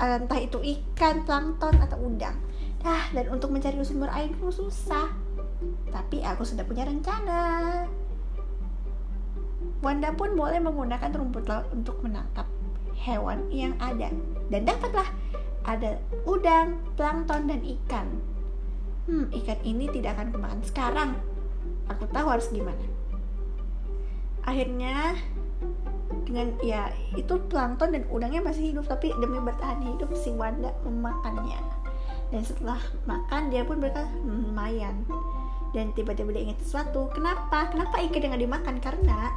entah 0.00 0.40
itu 0.40 0.56
ikan 0.58 1.22
plankton 1.28 1.76
atau 1.78 2.00
udang 2.00 2.34
Nah, 2.82 3.02
dan 3.14 3.30
untuk 3.30 3.54
mencari 3.54 3.78
sumber 3.86 4.10
air 4.10 4.30
itu 4.30 4.50
susah. 4.50 5.06
Tapi 5.94 6.18
aku 6.26 6.42
sudah 6.42 6.66
punya 6.66 6.82
rencana. 6.82 7.86
Wanda 9.82 10.10
pun 10.14 10.34
boleh 10.34 10.58
menggunakan 10.58 11.10
rumput 11.14 11.46
laut 11.46 11.66
untuk 11.70 12.02
menangkap 12.02 12.46
hewan 12.98 13.50
yang 13.50 13.74
ada 13.82 14.14
dan 14.50 14.62
dapatlah 14.62 15.10
ada 15.62 15.98
udang, 16.26 16.78
plankton 16.98 17.50
dan 17.50 17.62
ikan. 17.62 18.06
Hmm, 19.06 19.26
ikan 19.30 19.58
ini 19.62 19.90
tidak 19.90 20.18
akan 20.18 20.34
kemakan 20.34 20.62
sekarang. 20.66 21.10
Aku 21.90 22.04
tahu 22.10 22.26
harus 22.30 22.46
gimana. 22.52 22.84
Akhirnya 24.42 25.16
dengan 26.28 26.54
ya 26.60 26.92
itu 27.16 27.34
plankton 27.48 27.96
dan 27.96 28.04
udangnya 28.12 28.44
masih 28.44 28.74
hidup 28.74 28.84
tapi 28.86 29.14
demi 29.18 29.40
bertahan 29.40 29.80
hidup 29.82 30.10
si 30.14 30.30
Wanda 30.34 30.74
memakannya. 30.86 31.58
Dan 32.32 32.42
setelah 32.42 32.80
makan 33.04 33.52
dia 33.52 33.62
pun 33.62 33.78
berkata 33.78 34.08
hmm, 34.08 34.52
lumayan. 34.52 35.04
Dan 35.72 35.92
tiba-tiba 35.96 36.36
dia 36.36 36.52
ingat 36.52 36.60
sesuatu. 36.64 37.08
Kenapa? 37.16 37.72
Kenapa 37.72 38.00
ikan 38.04 38.28
yang 38.28 38.36
dimakan? 38.36 38.76
Karena 38.80 39.32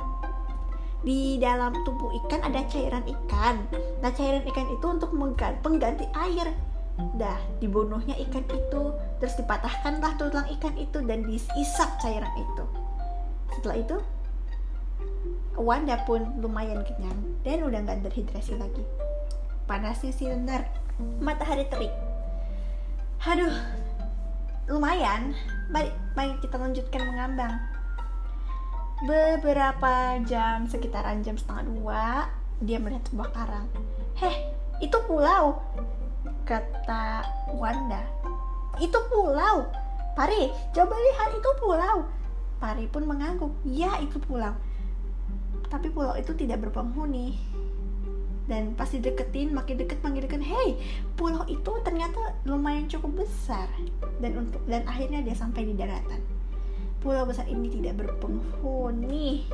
di 1.06 1.38
dalam 1.38 1.72
tubuh 1.86 2.12
ikan 2.26 2.42
ada 2.42 2.66
cairan 2.66 3.06
ikan. 3.06 3.62
Nah, 4.02 4.12
cairan 4.12 4.44
ikan 4.50 4.68
itu 4.74 4.86
untuk 4.90 5.14
pengganti 5.62 6.10
air. 6.18 6.50
Dah, 6.96 7.40
dibunuhnya 7.60 8.16
ikan 8.28 8.44
itu, 8.48 8.84
terus 9.20 9.36
dipatahkanlah 9.36 10.16
tulang 10.16 10.48
ikan 10.60 10.76
itu 10.80 11.04
dan 11.04 11.28
diisap 11.28 12.00
cairan 12.00 12.32
itu. 12.40 12.64
Setelah 13.56 13.78
itu, 13.80 13.98
Wanda 15.56 15.96
pun 16.04 16.36
lumayan 16.44 16.84
kenyang 16.84 17.16
dan 17.48 17.64
udah 17.64 17.80
nggak 17.88 18.04
terhidrasi 18.12 18.60
lagi. 18.60 18.84
Panasnya 19.68 20.12
silinder, 20.12 20.68
matahari 21.24 21.64
terik. 21.72 21.96
Aduh, 23.24 23.56
lumayan. 24.68 25.32
Baik, 25.72 25.96
baik 26.14 26.44
kita 26.44 26.60
lanjutkan 26.60 27.08
mengambang 27.08 27.56
beberapa 29.04 30.24
jam 30.24 30.64
sekitaran 30.72 31.20
jam 31.20 31.36
setengah 31.36 31.68
dua 31.68 32.04
dia 32.64 32.80
melihat 32.80 33.04
sebuah 33.12 33.30
karang 33.36 33.68
heh 34.16 34.56
itu 34.80 34.96
pulau 35.04 35.60
kata 36.46 37.26
Wanda 37.56 38.04
itu 38.80 38.98
pulau. 39.12 39.68
Pari 40.16 40.52
coba 40.72 40.96
lihat 40.96 41.30
itu 41.36 41.50
pulau. 41.60 41.98
Pari 42.60 42.88
pun 42.88 43.04
mengangguk 43.04 43.52
ya 43.68 44.00
itu 44.00 44.16
pulau. 44.24 44.56
Tapi 45.68 45.92
pulau 45.92 46.16
itu 46.16 46.32
tidak 46.36 46.64
berpenghuni. 46.64 47.36
Dan 48.46 48.78
pas 48.78 48.86
dideketin 48.86 49.58
makin 49.58 49.82
deket 49.82 49.98
makin 50.06 50.22
deket 50.22 50.46
hey 50.46 50.78
pulau 51.18 51.42
itu 51.50 51.72
ternyata 51.82 52.36
lumayan 52.48 52.88
cukup 52.88 53.26
besar. 53.26 53.68
Dan 54.24 54.48
untuk 54.48 54.62
dan 54.68 54.88
akhirnya 54.88 55.20
dia 55.24 55.36
sampai 55.36 55.68
di 55.68 55.74
daratan. 55.76 56.24
Pulau 57.04 57.28
besar 57.28 57.48
ini 57.52 57.68
tidak 57.68 58.00
berpenghuni. 58.00 59.48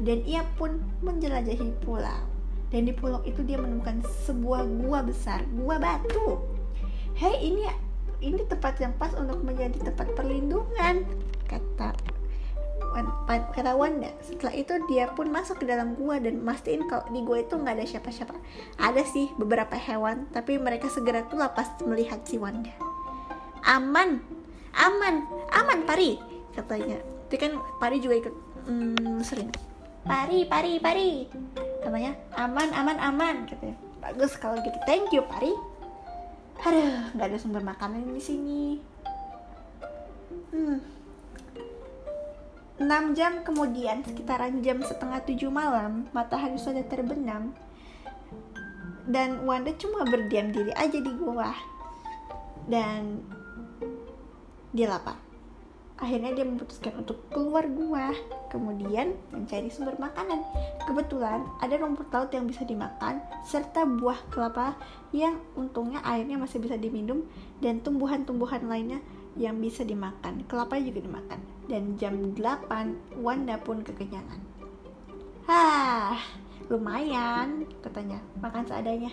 Dan 0.00 0.24
ia 0.26 0.42
pun 0.58 0.80
menjelajahi 1.04 1.70
pulau 1.84 2.37
dan 2.68 2.84
di 2.84 2.92
pulau 2.92 3.24
itu 3.24 3.40
dia 3.44 3.56
menemukan 3.56 4.04
sebuah 4.28 4.64
gua 4.84 5.00
besar 5.04 5.44
gua 5.56 5.80
batu. 5.80 6.44
Hei 7.16 7.52
ini 7.52 7.64
ini 8.20 8.42
tempat 8.44 8.78
yang 8.82 8.92
pas 8.98 9.14
untuk 9.16 9.40
menjadi 9.40 9.78
tempat 9.80 10.12
perlindungan 10.14 11.06
kata 11.48 11.96
kata 13.54 13.72
Wanda. 13.78 14.10
Setelah 14.24 14.54
itu 14.58 14.74
dia 14.90 15.06
pun 15.14 15.30
masuk 15.30 15.62
ke 15.62 15.66
dalam 15.68 15.94
gua 15.94 16.18
dan 16.18 16.42
mastiin 16.42 16.88
kalau 16.90 17.06
di 17.14 17.22
gua 17.22 17.40
itu 17.40 17.54
nggak 17.54 17.74
ada 17.78 17.86
siapa-siapa. 17.86 18.34
Ada 18.80 19.02
sih 19.06 19.30
beberapa 19.38 19.78
hewan 19.78 20.26
tapi 20.34 20.58
mereka 20.58 20.90
segera 20.90 21.24
tuh 21.30 21.38
pas 21.54 21.68
melihat 21.86 22.20
si 22.26 22.36
Wanda. 22.36 22.74
Aman 23.64 24.20
aman 24.76 25.24
aman 25.54 25.78
pari 25.86 26.18
katanya. 26.52 27.00
Tapi 27.28 27.36
kan 27.36 27.60
Pari 27.76 28.00
juga 28.00 28.24
ikut 28.24 28.34
hmm, 28.66 29.20
sering 29.20 29.52
Pari 30.08 30.48
Pari 30.48 30.80
Pari. 30.80 31.28
Katanya 31.84 32.16
aman 32.32 32.72
aman 32.72 32.96
aman 32.96 33.36
katanya 33.44 33.76
bagus 34.00 34.40
kalau 34.40 34.56
gitu. 34.64 34.80
Thank 34.88 35.12
you 35.12 35.20
Pari. 35.20 35.52
Aduh 36.64 37.12
nggak 37.12 37.28
ada 37.28 37.36
sumber 37.36 37.60
makanan 37.60 38.16
di 38.16 38.22
sini. 38.24 38.62
Hmm. 40.48 40.80
6 42.78 42.88
jam 43.18 43.42
kemudian 43.44 44.00
sekitaran 44.06 44.64
jam 44.64 44.80
setengah 44.80 45.20
tujuh 45.28 45.52
malam 45.52 46.08
matahari 46.16 46.56
sudah 46.56 46.88
terbenam. 46.88 47.52
Dan 49.04 49.44
Wanda 49.44 49.76
cuma 49.76 50.08
berdiam 50.08 50.48
diri 50.48 50.72
aja 50.72 50.96
di 50.96 51.12
gua. 51.20 51.52
Dan 52.64 53.20
dia 54.72 54.88
lapar 54.88 55.27
Akhirnya 55.98 56.30
dia 56.30 56.46
memutuskan 56.46 56.94
untuk 56.94 57.26
keluar 57.34 57.66
gua, 57.66 58.14
kemudian 58.54 59.18
mencari 59.34 59.66
sumber 59.66 59.98
makanan. 59.98 60.46
Kebetulan 60.86 61.42
ada 61.58 61.74
rumput 61.74 62.06
laut 62.14 62.30
yang 62.30 62.46
bisa 62.46 62.62
dimakan, 62.62 63.18
serta 63.42 63.82
buah 63.82 64.18
kelapa 64.30 64.78
yang 65.10 65.42
untungnya 65.58 65.98
airnya 66.06 66.38
masih 66.38 66.62
bisa 66.62 66.78
diminum, 66.78 67.26
dan 67.58 67.82
tumbuhan-tumbuhan 67.82 68.70
lainnya 68.70 69.02
yang 69.34 69.58
bisa 69.58 69.82
dimakan. 69.82 70.46
Kelapa 70.46 70.78
juga 70.78 71.02
dimakan. 71.02 71.40
Dan 71.66 71.98
jam 71.98 72.14
8, 72.32 73.18
Wanda 73.18 73.58
pun 73.58 73.82
kekenyangan. 73.82 74.40
Hah, 75.50 76.16
lumayan, 76.70 77.66
katanya, 77.82 78.22
makan 78.38 78.64
seadanya. 78.70 79.10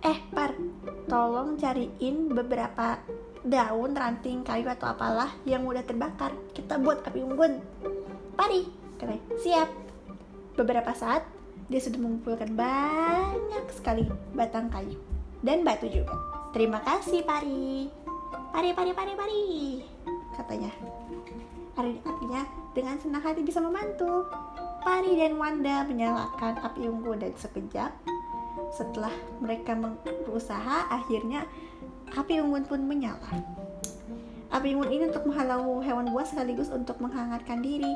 Eh, 0.00 0.18
Par, 0.32 0.56
tolong 1.06 1.60
cariin 1.60 2.32
beberapa 2.32 2.96
daun, 3.44 3.96
ranting, 3.96 4.44
kayu 4.44 4.68
atau 4.68 4.92
apalah 4.92 5.32
yang 5.48 5.64
mudah 5.64 5.84
terbakar. 5.84 6.32
Kita 6.52 6.76
buat 6.76 7.04
api 7.04 7.20
unggun. 7.24 7.60
Pari, 8.36 8.68
katanya. 9.00 9.22
Siap. 9.40 9.68
Beberapa 10.56 10.92
saat, 10.92 11.24
dia 11.70 11.80
sudah 11.80 12.02
mengumpulkan 12.02 12.52
banyak 12.52 13.64
sekali 13.72 14.04
batang 14.34 14.68
kayu 14.68 14.98
dan 15.40 15.64
batu 15.64 15.88
juga. 15.88 16.12
Terima 16.50 16.82
kasih, 16.82 17.22
Pari. 17.24 17.88
Pari, 18.50 18.70
pari, 18.74 18.90
pari, 18.92 19.12
pari, 19.14 19.44
katanya. 20.34 20.70
Artinya, 21.78 22.42
dengan 22.74 22.98
senang 22.98 23.22
hati 23.22 23.46
bisa 23.46 23.62
membantu. 23.62 24.26
Pari 24.80 25.14
dan 25.14 25.36
Wanda 25.36 25.84
menyalakan 25.84 26.56
api 26.64 26.88
unggun 26.88 27.20
dan 27.20 27.36
sekejap 27.36 27.92
setelah 28.72 29.12
mereka 29.38 29.76
berusaha 30.24 30.88
akhirnya 30.88 31.44
api 32.14 32.42
unggun 32.42 32.64
pun 32.66 32.80
menyala. 32.86 33.42
Api 34.50 34.74
unggun 34.74 34.90
ini 34.90 35.04
untuk 35.10 35.30
menghalau 35.30 35.78
hewan 35.84 36.10
buas 36.10 36.34
sekaligus 36.34 36.70
untuk 36.70 36.98
menghangatkan 36.98 37.62
diri. 37.62 37.94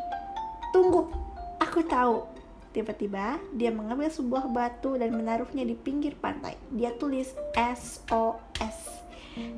Tunggu, 0.71 1.11
aku 1.59 1.83
tahu. 1.87 2.27
Tiba-tiba 2.75 3.39
dia 3.55 3.71
mengambil 3.71 4.11
sebuah 4.11 4.51
batu 4.51 4.99
dan 4.99 5.15
menaruhnya 5.15 5.63
di 5.63 5.79
pinggir 5.79 6.19
pantai. 6.19 6.59
Dia 6.75 6.91
tulis 6.99 7.31
SOS 7.55 9.05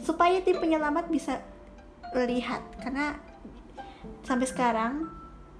supaya 0.00 0.40
tim 0.40 0.56
penyelamat 0.56 1.08
bisa 1.12 1.44
lihat 2.16 2.64
karena 2.80 3.20
sampai 4.24 4.48
sekarang 4.48 5.10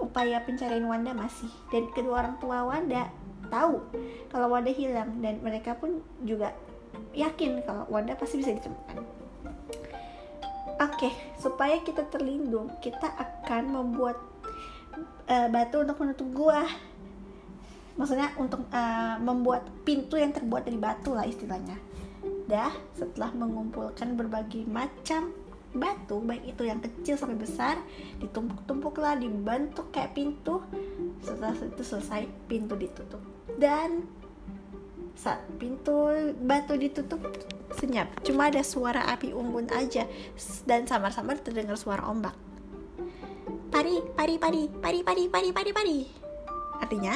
upaya 0.00 0.40
pencarian 0.44 0.88
Wanda 0.88 1.12
masih 1.12 1.50
dan 1.68 1.88
kedua 1.92 2.24
orang 2.24 2.36
tua 2.40 2.64
Wanda 2.64 3.12
tahu 3.52 3.82
kalau 4.32 4.48
Wanda 4.52 4.72
hilang 4.72 5.20
dan 5.20 5.40
mereka 5.44 5.76
pun 5.76 6.00
juga 6.24 6.56
yakin 7.16 7.64
kalau 7.64 7.88
Wanda 7.88 8.12
pasti 8.12 8.38
bisa 8.44 8.52
ditemukan. 8.52 9.00
Oke, 10.76 11.08
okay, 11.08 11.12
supaya 11.40 11.80
kita 11.80 12.04
terlindung, 12.12 12.68
kita 12.84 13.08
akan 13.16 13.72
membuat 13.72 14.20
uh, 15.24 15.48
batu 15.48 15.80
untuk 15.80 15.96
menutup 16.04 16.28
gua. 16.36 16.68
Maksudnya 17.96 18.36
untuk 18.36 18.68
uh, 18.68 19.16
membuat 19.16 19.64
pintu 19.88 20.20
yang 20.20 20.36
terbuat 20.36 20.68
dari 20.68 20.76
batu 20.76 21.16
lah 21.16 21.24
istilahnya. 21.24 21.80
Dah, 22.44 22.76
setelah 22.92 23.32
mengumpulkan 23.32 24.20
berbagai 24.20 24.68
macam 24.68 25.32
batu, 25.72 26.20
baik 26.20 26.44
itu 26.44 26.62
yang 26.68 26.80
kecil 26.84 27.16
sampai 27.16 27.40
besar, 27.40 27.80
ditumpuk-tumpuklah, 28.20 29.16
dibentuk 29.16 29.88
kayak 29.92 30.12
pintu. 30.12 30.60
Setelah 31.24 31.56
itu 31.56 31.82
selesai, 31.84 32.28
pintu 32.48 32.76
ditutup. 32.76 33.20
Dan 33.56 34.04
saat 35.16 35.40
pintu 35.56 36.12
batu 36.44 36.76
ditutup 36.76 37.18
senyap 37.80 38.12
cuma 38.20 38.52
ada 38.52 38.60
suara 38.60 39.08
api 39.10 39.32
unggun 39.32 39.72
aja 39.72 40.04
dan 40.68 40.84
samar-samar 40.84 41.40
terdengar 41.40 41.74
suara 41.80 42.04
ombak 42.04 42.36
pari, 43.76 44.00
pari, 44.16 44.34
pari, 44.40 44.62
pari, 44.72 45.00
pari, 45.04 45.24
pari, 45.28 45.50
pari, 45.52 45.70
pari. 45.76 45.98
Artinya, 46.80 47.12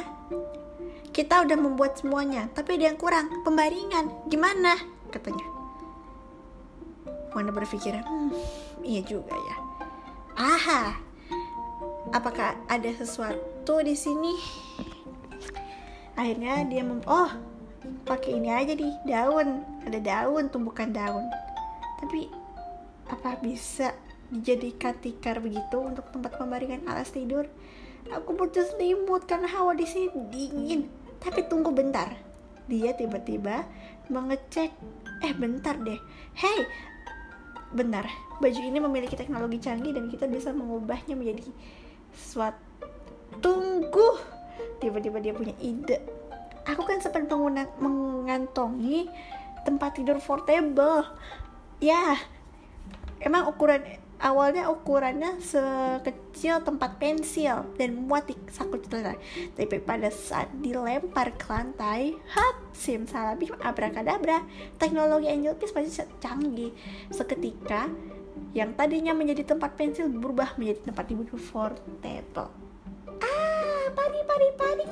kita 1.09 1.41
udah 1.49 1.57
membuat 1.57 1.97
semuanya, 1.97 2.53
tapi 2.53 2.77
ada 2.77 2.93
yang 2.93 3.01
kurang, 3.01 3.33
pembaringan. 3.49 4.13
Gimana? 4.29 4.77
Katanya. 5.09 5.47
Wanda 7.33 7.49
berpikir, 7.49 7.97
hmm, 7.97 8.29
iya 8.85 9.01
juga 9.01 9.33
ya. 9.33 9.57
Aha, 10.37 11.01
apakah 12.13 12.61
ada 12.69 12.91
sesuatu 12.93 13.81
di 13.81 13.97
sini? 13.97 14.37
Akhirnya 16.21 16.69
dia 16.69 16.85
mem 16.85 17.01
oh 17.09 17.33
pakai 18.05 18.37
ini 18.37 18.51
aja 18.53 18.77
di 18.77 18.89
daun, 19.09 19.65
ada 19.85 19.99
daun, 20.01 20.53
tumbukan 20.53 20.91
daun. 20.93 21.25
Tapi 22.01 22.29
apa 23.09 23.41
bisa 23.41 23.97
dijadikan 24.31 24.95
tikar 25.01 25.43
begitu 25.43 25.81
untuk 25.83 26.07
tempat 26.13 26.37
pembaringan 26.39 26.87
alas 26.87 27.11
tidur? 27.11 27.49
Aku 28.11 28.33
butuh 28.35 28.65
selimut 28.65 29.29
karena 29.29 29.49
hawa 29.49 29.77
di 29.77 29.85
sini 29.85 30.11
dingin. 30.33 30.89
Tapi 31.21 31.45
tunggu 31.47 31.71
bentar. 31.71 32.17
Dia 32.67 32.97
tiba-tiba 32.97 33.69
mengecek. 34.09 34.73
Eh 35.21 35.35
bentar 35.37 35.77
deh. 35.77 36.01
Hey, 36.33 36.65
benar. 37.77 38.09
Baju 38.41 38.61
ini 38.61 38.81
memiliki 38.81 39.15
teknologi 39.21 39.61
canggih 39.61 39.93
dan 39.93 40.09
kita 40.09 40.25
bisa 40.25 40.51
mengubahnya 40.51 41.13
menjadi 41.13 41.45
sesuatu. 42.17 42.89
Tunggu. 43.45 44.17
Tiba-tiba 44.81 45.21
dia 45.21 45.37
punya 45.37 45.53
ide. 45.61 46.20
Aku 46.69 46.85
kan 46.85 47.01
sempat 47.01 47.25
mengantongi 47.81 49.09
tempat 49.65 49.97
tidur 49.97 50.21
portable. 50.21 51.05
Ya, 51.81 52.17
emang 53.25 53.49
ukuran 53.49 53.81
awalnya 54.21 54.69
ukurannya 54.69 55.41
sekecil 55.41 56.61
tempat 56.61 57.01
pensil 57.01 57.65
dan 57.81 58.05
muat 58.05 58.29
di 58.29 58.37
saku 58.53 58.77
celana. 58.85 59.17
Tapi 59.57 59.81
pada 59.81 60.13
saat 60.13 60.53
dilempar 60.61 61.33
ke 61.41 61.49
lantai, 61.49 62.15
hap, 62.37 62.57
sim 62.77 63.09
salabim 63.09 63.57
abrakadabra. 63.65 64.45
Teknologi 64.77 65.33
Angel 65.33 65.57
Kiss 65.57 65.73
pasti 65.73 66.05
canggih. 66.21 66.77
Seketika, 67.09 67.89
yang 68.53 68.77
tadinya 68.77 69.17
menjadi 69.17 69.57
tempat 69.57 69.75
pensil 69.75 70.13
berubah 70.13 70.55
menjadi 70.61 70.93
tempat 70.93 71.05
tidur 71.09 71.41
portable. 71.41 72.53
Ah, 73.25 73.85
pari 73.97 74.21
pari 74.29 74.49
pari. 74.55 74.89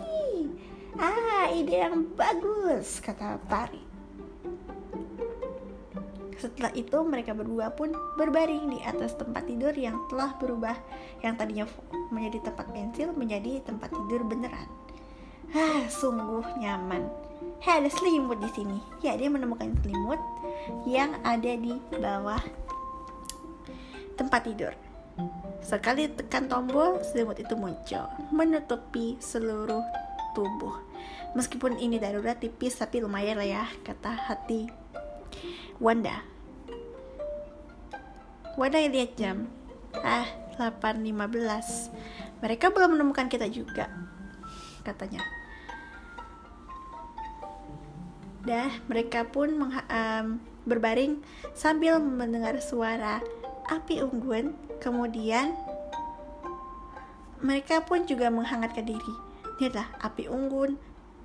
Ah, 0.99 1.47
ide 1.55 1.79
yang 1.79 2.11
bagus, 2.19 2.99
kata 2.99 3.39
Pari. 3.47 3.79
Setelah 6.39 6.75
itu 6.75 6.99
mereka 7.07 7.35
berdua 7.35 7.71
pun 7.71 7.95
berbaring 8.19 8.71
di 8.71 8.79
atas 8.83 9.15
tempat 9.15 9.47
tidur 9.47 9.75
yang 9.75 9.95
telah 10.11 10.35
berubah 10.39 10.75
yang 11.23 11.39
tadinya 11.39 11.67
menjadi 12.11 12.51
tempat 12.51 12.67
pensil 12.75 13.11
menjadi 13.15 13.63
tempat 13.63 13.91
tidur 13.95 14.27
beneran. 14.27 14.67
Ah, 15.55 15.87
sungguh 15.87 16.47
nyaman. 16.59 17.07
Hei, 17.63 17.79
ada 17.83 17.91
selimut 17.91 18.43
di 18.43 18.51
sini. 18.55 18.79
Ya, 18.99 19.15
dia 19.15 19.31
menemukan 19.31 19.71
selimut 19.83 20.19
yang 20.87 21.15
ada 21.23 21.55
di 21.55 21.79
bawah 21.95 22.43
tempat 24.19 24.47
tidur. 24.47 24.75
Sekali 25.63 26.11
tekan 26.11 26.51
tombol, 26.51 27.03
selimut 27.07 27.39
itu 27.39 27.55
muncul, 27.55 28.07
menutupi 28.31 29.19
seluruh 29.19 29.83
tubuh. 30.39 30.88
Meskipun 31.37 31.77
ini 31.77 32.01
darurat 32.01 32.41
tipis, 32.41 32.81
tapi 32.81 33.05
lumayan 33.05 33.37
lah 33.37 33.49
ya, 33.49 33.65
kata 33.85 34.11
hati 34.17 34.69
Wanda. 35.79 36.27
Wanda 38.59 38.83
lihat 38.83 39.15
jam. 39.15 39.47
Ah, 40.03 40.27
8.15. 40.59 41.95
Mereka 42.43 42.75
belum 42.75 42.99
menemukan 42.99 43.31
kita 43.31 43.47
juga, 43.47 43.87
katanya. 44.83 45.23
Dah, 48.43 48.71
mereka 48.91 49.23
pun 49.23 49.71
um, 49.71 50.27
berbaring 50.67 51.23
sambil 51.55 52.03
mendengar 52.03 52.59
suara 52.59 53.23
api 53.71 54.03
unggun. 54.03 54.59
Kemudian, 54.83 55.55
mereka 57.39 57.87
pun 57.87 58.03
juga 58.03 58.27
menghangatkan 58.35 58.83
diri. 58.83 59.15
Lihatlah, 59.63 59.87
api 60.03 60.27
unggun 60.27 60.79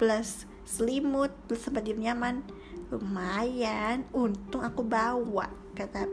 plus 0.04 0.44
selimut 0.68 1.32
plus 1.48 1.64
tempat 1.64 1.88
nyaman 1.88 2.44
Lumayan, 2.92 4.06
untung 4.14 4.62
aku 4.62 4.86
bawa, 4.86 5.50
kata 5.74 6.06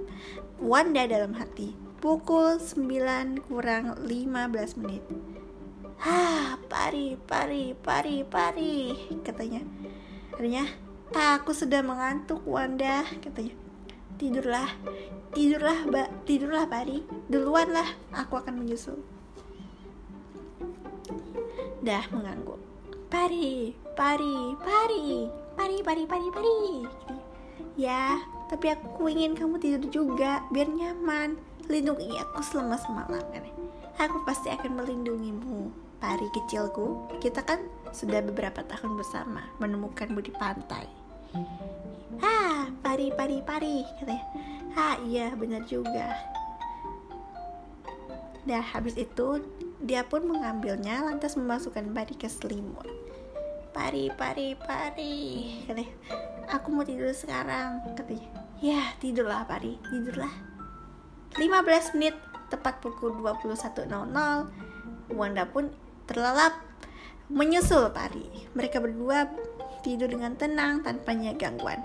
Wanda 0.56 1.04
dalam 1.04 1.36
hati. 1.36 1.76
Pukul 2.00 2.56
9 2.56 3.36
kurang 3.44 4.00
15 4.00 4.80
menit. 4.80 5.04
Hah, 6.00 6.56
pari, 6.72 7.20
pari, 7.20 7.76
pari, 7.76 8.24
pari, 8.24 8.96
katanya. 9.20 9.60
Artinya, 10.32 10.64
aku 11.12 11.52
sudah 11.52 11.84
mengantuk, 11.84 12.40
Wanda, 12.48 13.04
katanya. 13.20 13.52
Tidurlah, 14.16 14.72
tidurlah, 15.36 15.84
mbak, 15.84 16.08
tidurlah, 16.24 16.64
pari. 16.64 17.04
Duluan 17.28 17.76
lah, 17.76 17.92
aku 18.16 18.40
akan 18.40 18.56
menyusul. 18.56 18.96
Dah 21.84 22.08
mengangguk. 22.08 22.70
Pari, 23.10 23.74
pari, 23.98 24.54
pari, 24.62 25.26
pari 25.58 25.82
pari 25.82 26.02
pari 26.06 26.28
pari. 26.30 26.62
Ya 27.74 28.22
tapi 28.46 28.70
aku 28.70 29.10
ingin 29.10 29.34
kamu 29.34 29.58
tidur 29.58 29.82
juga 29.90 30.46
biar 30.54 30.70
nyaman. 30.70 31.34
Lindungi 31.66 32.14
aku 32.22 32.38
selama 32.38 32.78
semalam 32.78 33.18
kan 33.34 33.42
aku 33.98 34.22
pasti 34.22 34.54
akan 34.54 34.78
melindungimu 34.78 35.74
pari 35.98 36.22
kecilku. 36.30 37.10
Kita 37.18 37.42
kan 37.42 37.66
sudah 37.90 38.22
beberapa 38.22 38.62
tahun 38.62 38.94
bersama 38.94 39.42
menemukan 39.58 40.06
budi 40.14 40.30
pantai. 40.30 40.86
Ah 42.22 42.70
pari 42.78 43.10
pari 43.10 43.42
pari 43.42 43.82
katanya 43.98 44.22
ah 44.78 44.94
iya 45.02 45.34
benar 45.34 45.66
juga. 45.66 46.14
Dah 48.46 48.62
habis 48.62 48.94
itu 48.94 49.42
dia 49.80 50.04
pun 50.04 50.28
mengambilnya 50.28 51.00
lantas 51.00 51.40
memasukkan 51.40 51.88
pari 51.96 52.14
ke 52.16 52.28
selimut. 52.28 52.84
Pari 53.72 54.12
pari 54.12 54.52
pari 54.52 55.16
katanya. 55.64 55.94
Aku 56.52 56.68
mau 56.68 56.84
tidur 56.84 57.08
sekarang 57.16 57.80
katanya. 57.96 58.28
Ya 58.60 58.92
tidurlah 59.00 59.48
pari 59.48 59.80
tidurlah. 59.88 60.32
15 61.38 61.96
menit 61.96 62.18
tepat 62.52 62.82
pukul 62.82 63.14
21.00 63.22 63.88
Wanda 65.14 65.44
pun 65.48 65.72
terlelap 66.04 66.52
menyusul 67.32 67.88
pari. 67.94 68.26
Mereka 68.52 68.82
berdua 68.82 69.30
tidur 69.80 70.10
dengan 70.12 70.36
tenang 70.36 70.84
tanpa 70.84 71.14
gangguan. 71.14 71.80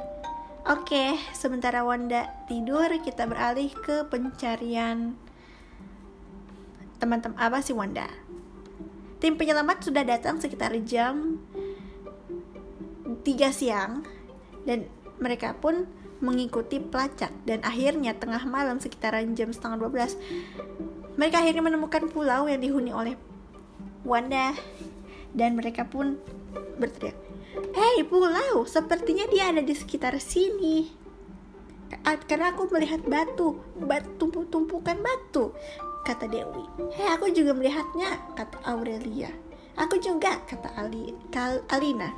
Oke, 0.65 1.13
sementara 1.37 1.85
Wanda 1.85 2.25
tidur, 2.49 2.89
kita 3.05 3.29
beralih 3.29 3.69
ke 3.85 4.09
pencarian 4.09 5.13
teman-teman 6.97 7.37
apa 7.37 7.61
sih 7.61 7.75
Wanda. 7.75 8.07
Tim 9.19 9.39
penyelamat 9.39 9.85
sudah 9.85 10.03
datang 10.03 10.37
sekitar 10.39 10.75
jam 10.83 11.39
3 13.05 13.25
siang 13.49 14.05
dan 14.67 14.85
mereka 15.17 15.55
pun 15.57 15.87
mengikuti 16.19 16.79
pelacak 16.79 17.31
dan 17.43 17.59
akhirnya 17.63 18.15
tengah 18.15 18.43
malam 18.47 18.79
sekitaran 18.79 19.35
jam 19.35 19.51
setengah 19.51 19.91
12 19.91 21.19
mereka 21.19 21.43
akhirnya 21.43 21.63
menemukan 21.63 22.07
pulau 22.07 22.47
yang 22.47 22.59
dihuni 22.59 22.91
oleh 22.95 23.15
Wanda 24.07 24.55
dan 25.35 25.59
mereka 25.59 25.87
pun 25.87 26.19
berteriak 26.79 27.25
Hei 27.75 28.03
pulau, 28.03 28.67
sepertinya 28.67 29.23
dia 29.31 29.47
ada 29.47 29.63
di 29.63 29.71
sekitar 29.71 30.19
sini. 30.19 30.91
Karena 32.27 32.51
aku 32.51 32.67
melihat 32.67 32.99
batu, 33.07 33.63
batu 33.79 34.27
tumpukan 34.27 34.99
batu, 34.99 35.55
kata 36.05 36.29
Dewi. 36.29 36.63
Hei, 36.93 37.09
aku 37.09 37.33
juga 37.33 37.57
melihatnya, 37.57 38.21
kata 38.37 38.61
Aurelia. 38.69 39.33
Aku 39.75 39.97
juga, 39.99 40.39
kata 40.45 40.71
Ali, 40.77 41.11
Kal, 41.33 41.65
Alina. 41.73 42.13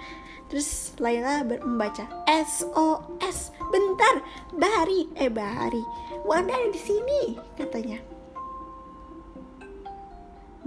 Terus 0.52 0.94
Laila 1.00 1.42
membaca 1.42 2.06
SOS. 2.28 3.56
Bentar, 3.68 4.22
Bahari, 4.54 5.10
eh 5.18 5.32
Bahari, 5.32 5.82
Wanda 6.28 6.54
ada 6.54 6.70
di 6.70 6.80
sini, 6.80 7.40
katanya. 7.56 7.98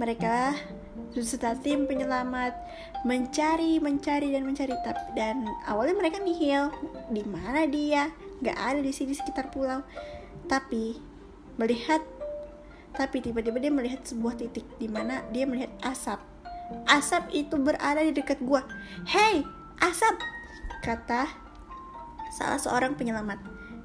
Mereka 0.01 0.57
serta 1.13 1.53
tim 1.61 1.85
penyelamat 1.85 2.57
mencari, 3.05 3.77
mencari 3.77 4.33
dan 4.33 4.43
mencari 4.45 4.73
dan 5.13 5.45
awalnya 5.69 5.93
mereka 5.97 6.17
nihil. 6.21 6.73
Di 7.13 7.21
mana 7.25 7.69
dia? 7.69 8.09
Gak 8.41 8.57
ada 8.57 8.81
di 8.81 8.89
sini 8.89 9.13
sekitar 9.13 9.53
pulau. 9.53 9.85
Tapi 10.49 10.97
melihat 11.61 12.01
tapi 12.95 13.23
tiba-tiba 13.23 13.57
dia 13.57 13.71
melihat 13.71 14.03
sebuah 14.03 14.35
titik 14.39 14.67
di 14.77 14.87
mana 14.91 15.23
dia 15.31 15.47
melihat 15.47 15.71
asap. 15.83 16.19
Asap 16.87 17.31
itu 17.35 17.59
berada 17.59 17.99
di 17.99 18.15
dekat 18.15 18.39
gua. 18.43 18.63
Hey, 19.07 19.43
asap 19.81 20.19
kata 20.81 21.29
salah 22.31 22.57
seorang 22.57 22.95
penyelamat 22.95 23.37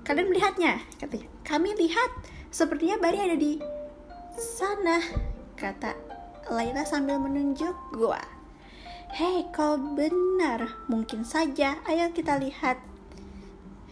kalian 0.07 0.31
melihatnya 0.31 0.79
katanya 1.03 1.27
kami 1.43 1.75
lihat 1.75 2.11
sepertinya 2.55 2.97
Bari 3.03 3.19
ada 3.19 3.35
di 3.35 3.59
sana 4.39 5.03
kata 5.59 5.99
Laila 6.47 6.87
sambil 6.87 7.19
menunjuk 7.19 7.75
gua. 7.91 8.23
Hei, 9.11 9.51
kau 9.51 9.75
benar. 9.75 10.87
Mungkin 10.87 11.27
saja. 11.27 11.75
Ayo 11.91 12.15
kita 12.15 12.39
lihat. 12.39 12.79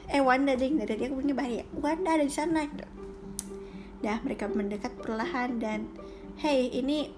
Eh, 0.06 0.22
Wanda 0.22 0.54
ding. 0.54 0.78
Dari 0.78 0.94
dia 0.94 1.10
kemudian 1.10 1.34
bahaya. 1.34 1.66
Wanda 1.74 2.14
ada 2.14 2.22
di 2.22 2.30
sana. 2.30 2.62
Dah, 4.04 4.20
mereka 4.20 4.52
mendekat 4.52 4.92
perlahan 5.00 5.56
dan 5.56 5.88
Hei, 6.44 6.68
ini 6.68 7.08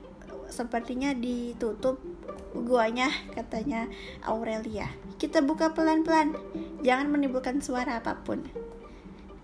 sepertinya 0.46 1.10
ditutup 1.16 1.98
guanya, 2.54 3.10
katanya 3.34 3.90
Aurelia. 4.22 4.86
Kita 5.18 5.42
buka 5.42 5.74
pelan-pelan. 5.74 6.36
Jangan 6.86 7.10
menimbulkan 7.10 7.58
suara 7.58 7.98
apa 7.98 8.22
pun. 8.22 8.46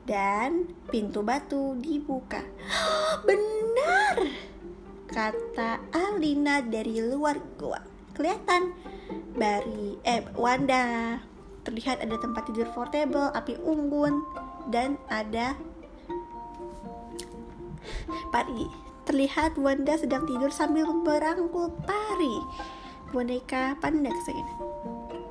Dan 0.06 0.70
pintu 0.92 1.26
batu 1.26 1.74
dibuka. 1.82 2.46
Benar! 3.26 4.28
Kata 5.10 5.82
Alina 5.90 6.62
dari 6.62 7.04
luar 7.04 7.36
gua 7.60 7.76
kelihatan 8.16 8.72
Bari 9.36 10.00
eh 10.08 10.24
Wanda 10.36 11.20
terlihat 11.68 12.00
ada 12.00 12.16
tempat 12.16 12.48
tidur 12.48 12.68
portable 12.72 13.28
api 13.36 13.60
unggun 13.60 14.24
dan 14.72 14.96
ada 15.12 15.52
Pari 18.30 18.66
terlihat 19.02 19.58
Wanda 19.58 19.98
sedang 19.98 20.24
tidur 20.26 20.54
sambil 20.54 20.86
merangkul 20.86 21.74
Pari 21.82 22.36
boneka 23.12 23.76
panda 23.78 24.08
kesayangan. 24.08 24.58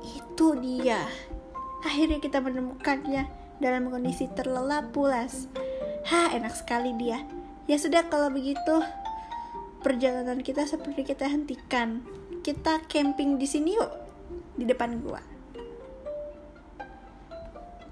Itu 0.06 0.54
dia. 0.62 1.02
Akhirnya 1.82 2.22
kita 2.22 2.38
menemukannya 2.38 3.26
dalam 3.58 3.90
kondisi 3.90 4.30
terlelap 4.32 4.94
pulas. 4.94 5.50
Ha 6.08 6.30
enak 6.38 6.54
sekali 6.54 6.94
dia. 6.94 7.26
Ya 7.66 7.76
sudah 7.76 8.06
kalau 8.06 8.30
begitu 8.30 8.82
perjalanan 9.82 10.40
kita 10.46 10.62
seperti 10.64 11.02
kita 11.02 11.26
hentikan. 11.26 12.06
Kita 12.46 12.82
camping 12.86 13.38
di 13.38 13.46
sini 13.46 13.74
yuk 13.74 13.90
di 14.54 14.64
depan 14.66 15.02
gua. 15.02 15.20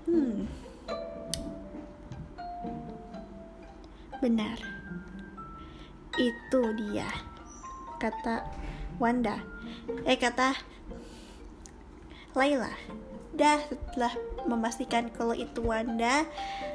Hmm 0.06 0.59
benar 4.20 4.60
itu 6.20 6.62
dia 6.76 7.08
kata 7.96 8.44
Wanda 9.00 9.40
eh 10.04 10.20
kata 10.20 10.54
Laila 12.36 12.70
dah 13.32 13.58
setelah 13.64 14.12
memastikan 14.44 15.08
kalau 15.10 15.32
itu 15.32 15.64
Wanda 15.64 16.28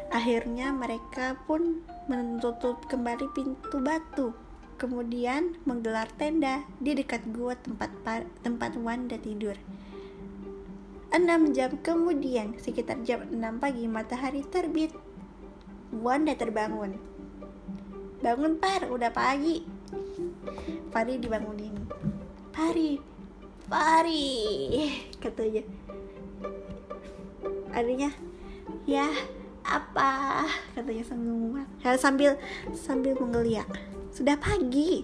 akhirnya 0.10 0.73
mereka 0.73 1.38
pun 1.45 1.86
menutup 2.10 2.86
kembali 2.89 3.29
pintu 3.38 3.77
batu 3.77 4.34
kemudian 4.75 5.55
menggelar 5.63 6.12
tenda 6.19 6.67
di 6.84 6.91
dekat 6.97 7.23
gua 7.31 7.55
tempat 7.55 7.91
tempat 8.43 8.75
Wanda 8.75 9.15
tidur. 9.15 9.55
Enam 11.15 11.55
jam 11.55 11.79
kemudian, 11.79 12.60
sekitar 12.60 12.99
jam 13.08 13.23
6 13.31 13.39
pagi 13.63 13.88
matahari 13.88 14.43
terbit. 14.43 14.91
Wanda 15.95 16.36
terbangun. 16.36 16.99
Bangun 18.23 18.60
par, 18.60 18.88
udah 18.88 19.12
pagi. 19.12 19.65
Pari 20.91 21.19
dibangunin. 21.19 21.75
Pari, 22.56 22.95
Pari, 23.67 24.28
katanya. 25.19 25.63
Adanya, 27.75 28.13
ya 28.88 29.12
apa? 29.65 30.45
Katanya 30.78 31.04
sambil 31.04 31.97
sambil 31.97 32.32
sambil 32.71 33.13
menggeliat. 33.19 33.67
Sudah 34.13 34.39
pagi. 34.39 35.04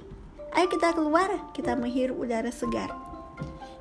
Ayo 0.51 0.67
kita 0.67 0.95
keluar, 0.95 1.51
kita 1.51 1.75
menghirup 1.75 2.15
udara 2.15 2.51
segar. 2.51 2.91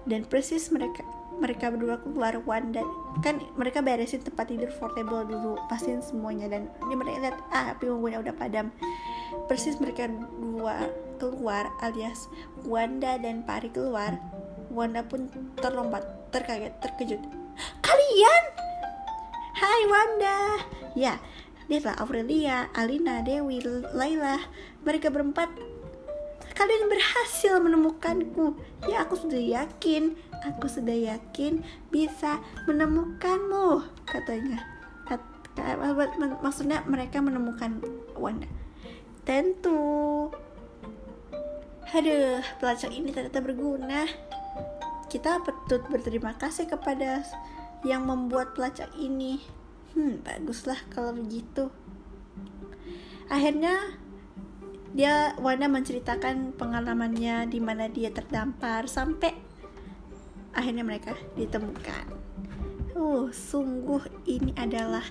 Dan 0.08 0.26
persis 0.26 0.72
mereka 0.74 1.06
mereka 1.40 1.72
berdua 1.72 1.96
keluar 2.04 2.36
Wanda 2.44 2.84
kan 3.24 3.40
mereka 3.56 3.80
beresin 3.80 4.20
tempat 4.20 4.52
tidur 4.52 4.68
portable 4.76 5.24
dulu 5.24 5.56
pastiin 5.72 6.04
semuanya 6.04 6.52
dan 6.52 6.68
ini 6.84 6.94
mereka 6.94 7.18
lihat 7.24 7.36
ah 7.50 7.72
api 7.72 7.88
unggunnya 7.88 8.20
udah 8.20 8.34
padam 8.36 8.68
persis 9.46 9.78
mereka 9.78 10.10
dua 10.10 10.90
keluar 11.20 11.68
alias 11.84 12.26
Wanda 12.64 13.20
dan 13.20 13.44
Pari 13.44 13.70
keluar 13.70 14.18
Wanda 14.70 15.02
pun 15.02 15.26
terlompat 15.58 16.06
terkaget 16.30 16.78
terkejut. 16.78 17.18
Kalian! 17.82 18.44
Hai 19.58 19.80
Wanda! 19.90 20.38
Ya 20.94 21.18
Lihatlah 21.66 21.98
Aurelia, 22.02 22.66
Alina, 22.74 23.22
Dewi, 23.22 23.62
Laila 23.94 24.42
Mereka 24.82 25.10
berempat. 25.10 25.50
Kalian 26.54 26.90
berhasil 26.90 27.58
menemukanku. 27.62 28.58
Ya 28.86 29.06
aku 29.06 29.18
sudah 29.18 29.38
yakin 29.38 30.18
Aku 30.40 30.72
sudah 30.72 30.96
yakin 30.96 31.60
bisa 31.92 32.40
menemukanmu 32.64 33.84
Katanya. 34.06 34.62
Maksudnya 36.40 36.86
mereka 36.86 37.18
menemukan 37.18 37.82
Wanda 38.14 38.59
Tentu 39.24 40.28
Aduh, 41.90 42.38
pelacak 42.62 42.94
ini 42.94 43.10
ternyata 43.10 43.42
berguna 43.42 44.06
Kita 45.10 45.42
patut 45.42 45.82
berterima 45.90 46.38
kasih 46.38 46.70
kepada 46.70 47.26
yang 47.84 48.04
membuat 48.04 48.52
pelacak 48.52 48.92
ini 49.00 49.40
hmm 49.90 50.22
baguslah 50.22 50.78
kalau 50.92 51.10
begitu 51.10 51.66
akhirnya 53.26 53.98
dia 54.90 55.38
Wanda 55.38 55.70
menceritakan 55.70 56.58
pengalamannya 56.58 57.46
di 57.46 57.62
mana 57.62 57.86
dia 57.86 58.10
terdampar 58.10 58.90
sampai 58.90 59.30
akhirnya 60.50 60.82
mereka 60.82 61.14
ditemukan. 61.38 62.10
Uh, 62.98 63.30
sungguh 63.30 64.02
ini 64.26 64.50
adalah 64.58 65.06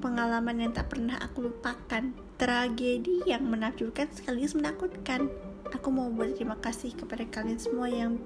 pengalaman 0.00 0.64
yang 0.64 0.72
tak 0.72 0.88
pernah 0.88 1.20
aku 1.20 1.52
lupakan. 1.52 2.08
Tragedi 2.36 3.24
yang 3.24 3.48
menakjubkan 3.48 4.12
sekaligus 4.12 4.52
menakutkan. 4.52 5.32
Aku 5.72 5.88
mau 5.88 6.12
berterima 6.12 6.60
kasih 6.60 6.92
kepada 6.92 7.24
kalian 7.32 7.56
semua 7.56 7.88
yang 7.88 8.20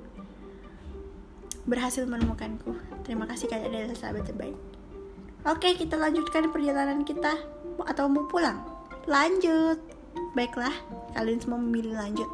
berhasil 1.62 2.02
menemukanku. 2.02 2.74
Terima 3.06 3.30
kasih 3.30 3.46
kalian 3.46 3.70
adalah 3.70 3.94
sahabat 3.94 4.26
terbaik. 4.26 4.58
Oke, 5.46 5.78
kita 5.78 5.94
lanjutkan 5.94 6.50
perjalanan 6.50 7.06
kita 7.06 7.38
atau 7.86 8.10
mau 8.10 8.26
pulang? 8.26 8.58
Lanjut. 9.06 9.78
Baiklah, 10.34 10.74
kalian 11.14 11.38
semua 11.38 11.62
memilih 11.62 11.94
lanjut. 11.94 12.26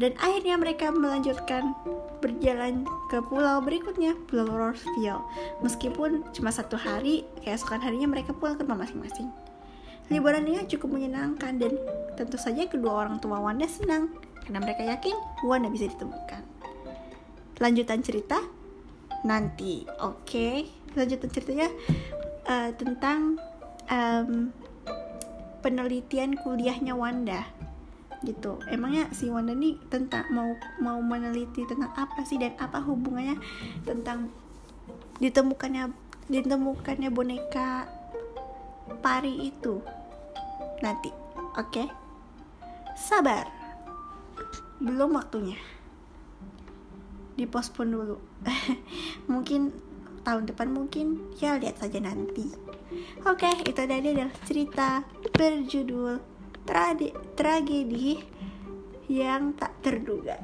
Dan 0.00 0.16
akhirnya 0.16 0.56
mereka 0.56 0.88
melanjutkan 0.88 1.76
berjalan 2.24 2.88
ke 3.12 3.20
pulau 3.20 3.60
berikutnya, 3.60 4.16
Pulau 4.32 4.48
Rosefield. 4.48 5.20
Meskipun 5.60 6.24
cuma 6.32 6.48
satu 6.48 6.80
hari, 6.80 7.28
keesokan 7.44 7.84
harinya 7.84 8.08
mereka 8.08 8.32
pulang 8.32 8.56
ke 8.56 8.64
rumah 8.64 8.80
masing-masing. 8.80 9.28
Liburannya 10.10 10.66
cukup 10.66 10.98
menyenangkan 10.98 11.56
dan 11.62 11.78
tentu 12.18 12.36
saja 12.36 12.66
kedua 12.66 13.06
orang 13.06 13.22
tua 13.22 13.38
Wanda 13.38 13.70
senang 13.70 14.10
karena 14.42 14.58
mereka 14.58 14.82
yakin 14.82 15.14
Wanda 15.46 15.70
bisa 15.70 15.86
ditemukan. 15.86 16.42
Lanjutan 17.62 18.02
cerita 18.02 18.42
nanti, 19.22 19.86
oke? 20.02 20.26
Okay? 20.26 20.80
lanjutan 20.98 21.30
ceritanya 21.30 21.68
uh, 22.48 22.70
tentang 22.74 23.38
um, 23.86 24.50
penelitian 25.60 26.34
kuliahnya 26.40 26.96
Wanda 26.96 27.46
gitu 28.20 28.60
emangnya 28.68 29.08
si 29.16 29.32
Wanda 29.32 29.56
nih 29.56 29.80
tentang 29.88 30.28
mau 30.28 30.52
mau 30.76 31.00
meneliti 31.00 31.64
tentang 31.64 31.88
apa 31.96 32.20
sih 32.28 32.36
dan 32.36 32.52
apa 32.60 32.82
hubungannya 32.84 33.40
tentang 33.88 34.28
ditemukannya 35.24 35.88
ditemukannya 36.28 37.08
boneka 37.08 37.88
pari 39.00 39.48
itu 39.48 39.80
nanti 40.82 41.12
oke? 41.56 41.70
Okay? 41.70 41.88
sabar. 43.00 43.48
Belum 44.76 45.16
waktunya. 45.16 45.56
Dipospon 47.40 47.88
dulu. 47.96 48.16
Mungkin 49.32 49.72
tahun 50.20 50.44
depan 50.52 50.68
mungkin 50.68 51.32
ya 51.40 51.56
lihat 51.56 51.80
saja 51.80 51.96
nanti. 51.96 52.52
Oke 53.24 53.48
okay, 53.48 53.54
itu 53.64 53.80
tadi 53.80 54.12
adalah 54.12 54.28
cerita 54.44 55.00
berjudul 55.32 56.20
trage 56.68 57.16
tragedi 57.32 58.20
yang 59.08 59.56
tak 59.56 59.72
terduga. 59.80 60.36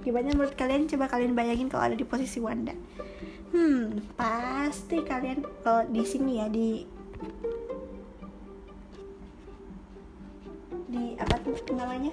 Gimana 0.00 0.32
menurut 0.32 0.56
kalian? 0.56 0.88
Coba 0.88 1.12
kalian 1.12 1.36
bayangin 1.36 1.68
kalau 1.68 1.92
ada 1.92 1.96
di 1.98 2.08
posisi 2.08 2.40
Wanda. 2.40 2.72
Hmm 3.52 4.00
pasti 4.16 5.04
kalian 5.04 5.44
kalau 5.60 5.84
di 5.92 6.02
sini 6.08 6.40
ya 6.40 6.48
di 6.48 6.86
di 10.90 11.14
apa 11.22 11.38
tuh 11.46 11.54
namanya 11.70 12.10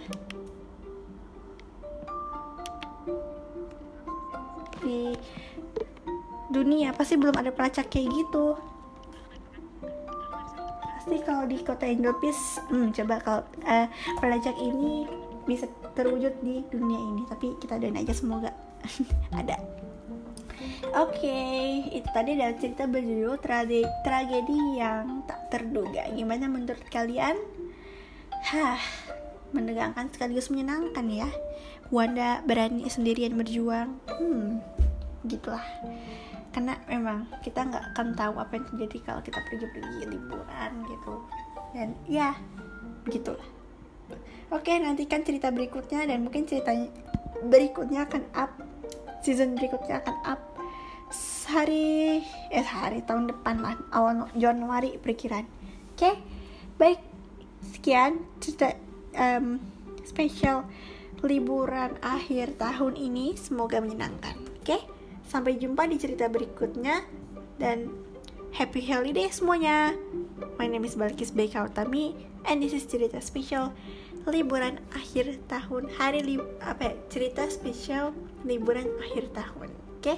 di 4.86 5.18
dunia 6.54 6.94
pasti 6.94 7.18
belum 7.18 7.34
ada 7.36 7.50
pelacak 7.50 7.90
kayak 7.90 8.14
gitu 8.14 8.54
pasti 11.02 11.18
kalau 11.26 11.50
di 11.50 11.58
kota 11.66 11.90
Inggris 11.90 12.62
hmm, 12.70 12.94
coba 12.94 13.16
kalau 13.20 13.42
uh, 13.66 13.88
project 14.22 14.56
ini 14.62 15.10
bisa 15.50 15.66
terwujud 15.98 16.38
di 16.46 16.62
dunia 16.70 17.00
ini 17.02 17.22
tapi 17.26 17.58
kita 17.58 17.82
doain 17.82 17.98
aja 17.98 18.14
semoga 18.14 18.54
ada 19.42 19.58
Oke, 20.98 21.30
okay, 21.30 21.86
itu 21.94 22.10
tadi 22.10 22.34
adalah 22.34 22.58
cerita 22.58 22.90
berjudul 22.90 23.38
tragedi, 23.38 23.86
tragedi 24.02 24.82
yang 24.82 25.22
tak 25.30 25.54
terduga. 25.54 26.10
Gimana 26.10 26.50
menurut 26.50 26.82
kalian? 26.90 27.38
Hah, 28.48 28.80
menegangkan 29.52 30.08
sekaligus 30.08 30.48
menyenangkan 30.48 31.04
ya. 31.12 31.28
Wanda 31.92 32.40
berani 32.48 32.88
sendirian 32.88 33.36
berjuang. 33.36 34.00
Hmm, 34.08 34.64
gitulah. 35.28 35.68
Karena 36.56 36.80
memang 36.88 37.28
kita 37.44 37.68
nggak 37.68 37.92
akan 37.92 38.16
tahu 38.16 38.40
apa 38.40 38.56
yang 38.56 38.66
terjadi 38.72 38.98
kalau 39.04 39.20
kita 39.20 39.44
pergi-pergi 39.52 40.08
liburan 40.08 40.72
gitu. 40.88 41.14
Dan 41.76 41.92
ya, 42.08 42.40
gitulah. 43.12 43.44
Oke, 44.48 44.80
nantikan 44.80 45.28
cerita 45.28 45.52
berikutnya 45.52 46.08
dan 46.08 46.24
mungkin 46.24 46.48
ceritanya 46.48 46.88
berikutnya 47.44 48.08
akan 48.08 48.24
up 48.32 48.56
season 49.20 49.60
berikutnya 49.60 50.00
akan 50.00 50.16
up 50.24 50.42
hari 51.52 52.24
eh 52.52 52.64
hari 52.64 53.04
tahun 53.04 53.28
depan 53.32 53.60
lah 53.60 53.76
awal 53.96 54.28
Januari 54.36 55.00
perkiraan 55.00 55.48
oke 55.48 55.96
okay? 55.96 56.16
baik 56.76 57.00
sekian 57.62 58.26
cerita 58.44 58.76
um, 59.18 59.62
spesial 60.06 60.66
liburan 61.26 61.98
akhir 62.04 62.58
tahun 62.62 62.98
ini. 62.98 63.34
Semoga 63.38 63.82
menyenangkan 63.82 64.38
oke? 64.62 64.78
Sampai 65.28 65.60
jumpa 65.60 65.90
di 65.90 65.98
cerita 66.00 66.30
berikutnya 66.32 67.04
dan 67.58 67.90
happy 68.54 68.86
holiday 68.86 69.28
semuanya. 69.30 69.98
My 70.56 70.70
name 70.70 70.86
is 70.86 70.96
Balkis 70.96 71.34
Utami 71.34 72.16
and 72.46 72.62
this 72.64 72.74
is 72.74 72.86
cerita 72.86 73.20
spesial 73.20 73.74
liburan 74.28 74.80
akhir 74.94 75.40
tahun. 75.48 75.90
Hari 75.94 76.22
li 76.24 76.36
apa 76.62 76.92
ya, 76.92 76.94
cerita 77.12 77.48
spesial 77.48 78.14
liburan 78.44 78.88
akhir 79.02 79.34
tahun 79.34 79.74
oke? 80.00 80.16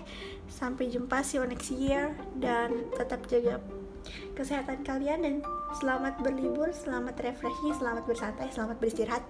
Sampai 0.50 0.92
jumpa 0.92 1.24
see 1.26 1.40
you 1.40 1.46
next 1.48 1.72
year 1.74 2.14
dan 2.38 2.90
tetap 2.98 3.26
jaga 3.30 3.64
kesehatan 4.34 4.84
kalian 4.84 5.20
dan 5.26 5.36
selamat 5.78 6.18
berlibur, 6.26 6.74
selamat 6.74 7.22
refreshing, 7.22 7.78
selamat 7.78 8.04
bersantai, 8.10 8.50
selamat 8.50 8.82
beristirahat, 8.82 9.22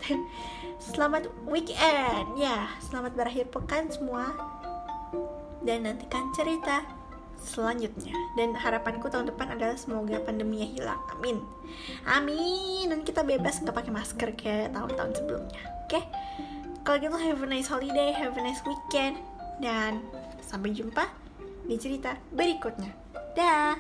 selamat 0.79 1.27
weekend. 1.43 2.39
Ya, 2.39 2.71
selamat 2.79 3.15
berakhir 3.19 3.51
pekan 3.51 3.91
semua. 3.91 4.31
Dan 5.59 5.83
nantikan 5.83 6.31
cerita 6.31 6.87
selanjutnya. 7.35 8.15
Dan 8.39 8.55
harapanku 8.55 9.11
tahun 9.11 9.27
depan 9.35 9.51
adalah 9.59 9.75
semoga 9.75 10.23
pandeminya 10.23 10.67
hilang. 10.67 11.01
Amin. 11.19 11.43
Amin. 12.07 12.87
Dan 12.87 13.03
kita 13.03 13.23
bebas 13.27 13.59
nggak 13.59 13.75
pakai 13.75 13.91
masker 13.91 14.29
kayak 14.39 14.71
tahun-tahun 14.71 15.11
sebelumnya. 15.19 15.61
Oke? 15.87 15.99
Okay? 15.99 16.05
kalau 16.79 17.05
gitu 17.05 17.21
have 17.21 17.43
a 17.43 17.45
nice 17.45 17.69
holiday 17.69 18.09
have 18.15 18.33
a 18.39 18.41
nice 18.41 18.63
weekend. 18.63 19.19
Dan 19.59 19.99
sampai 20.39 20.71
jumpa 20.71 21.05
di 21.67 21.75
cerita 21.75 22.15
berikutnya. 22.31 22.95
Dah 23.35 23.75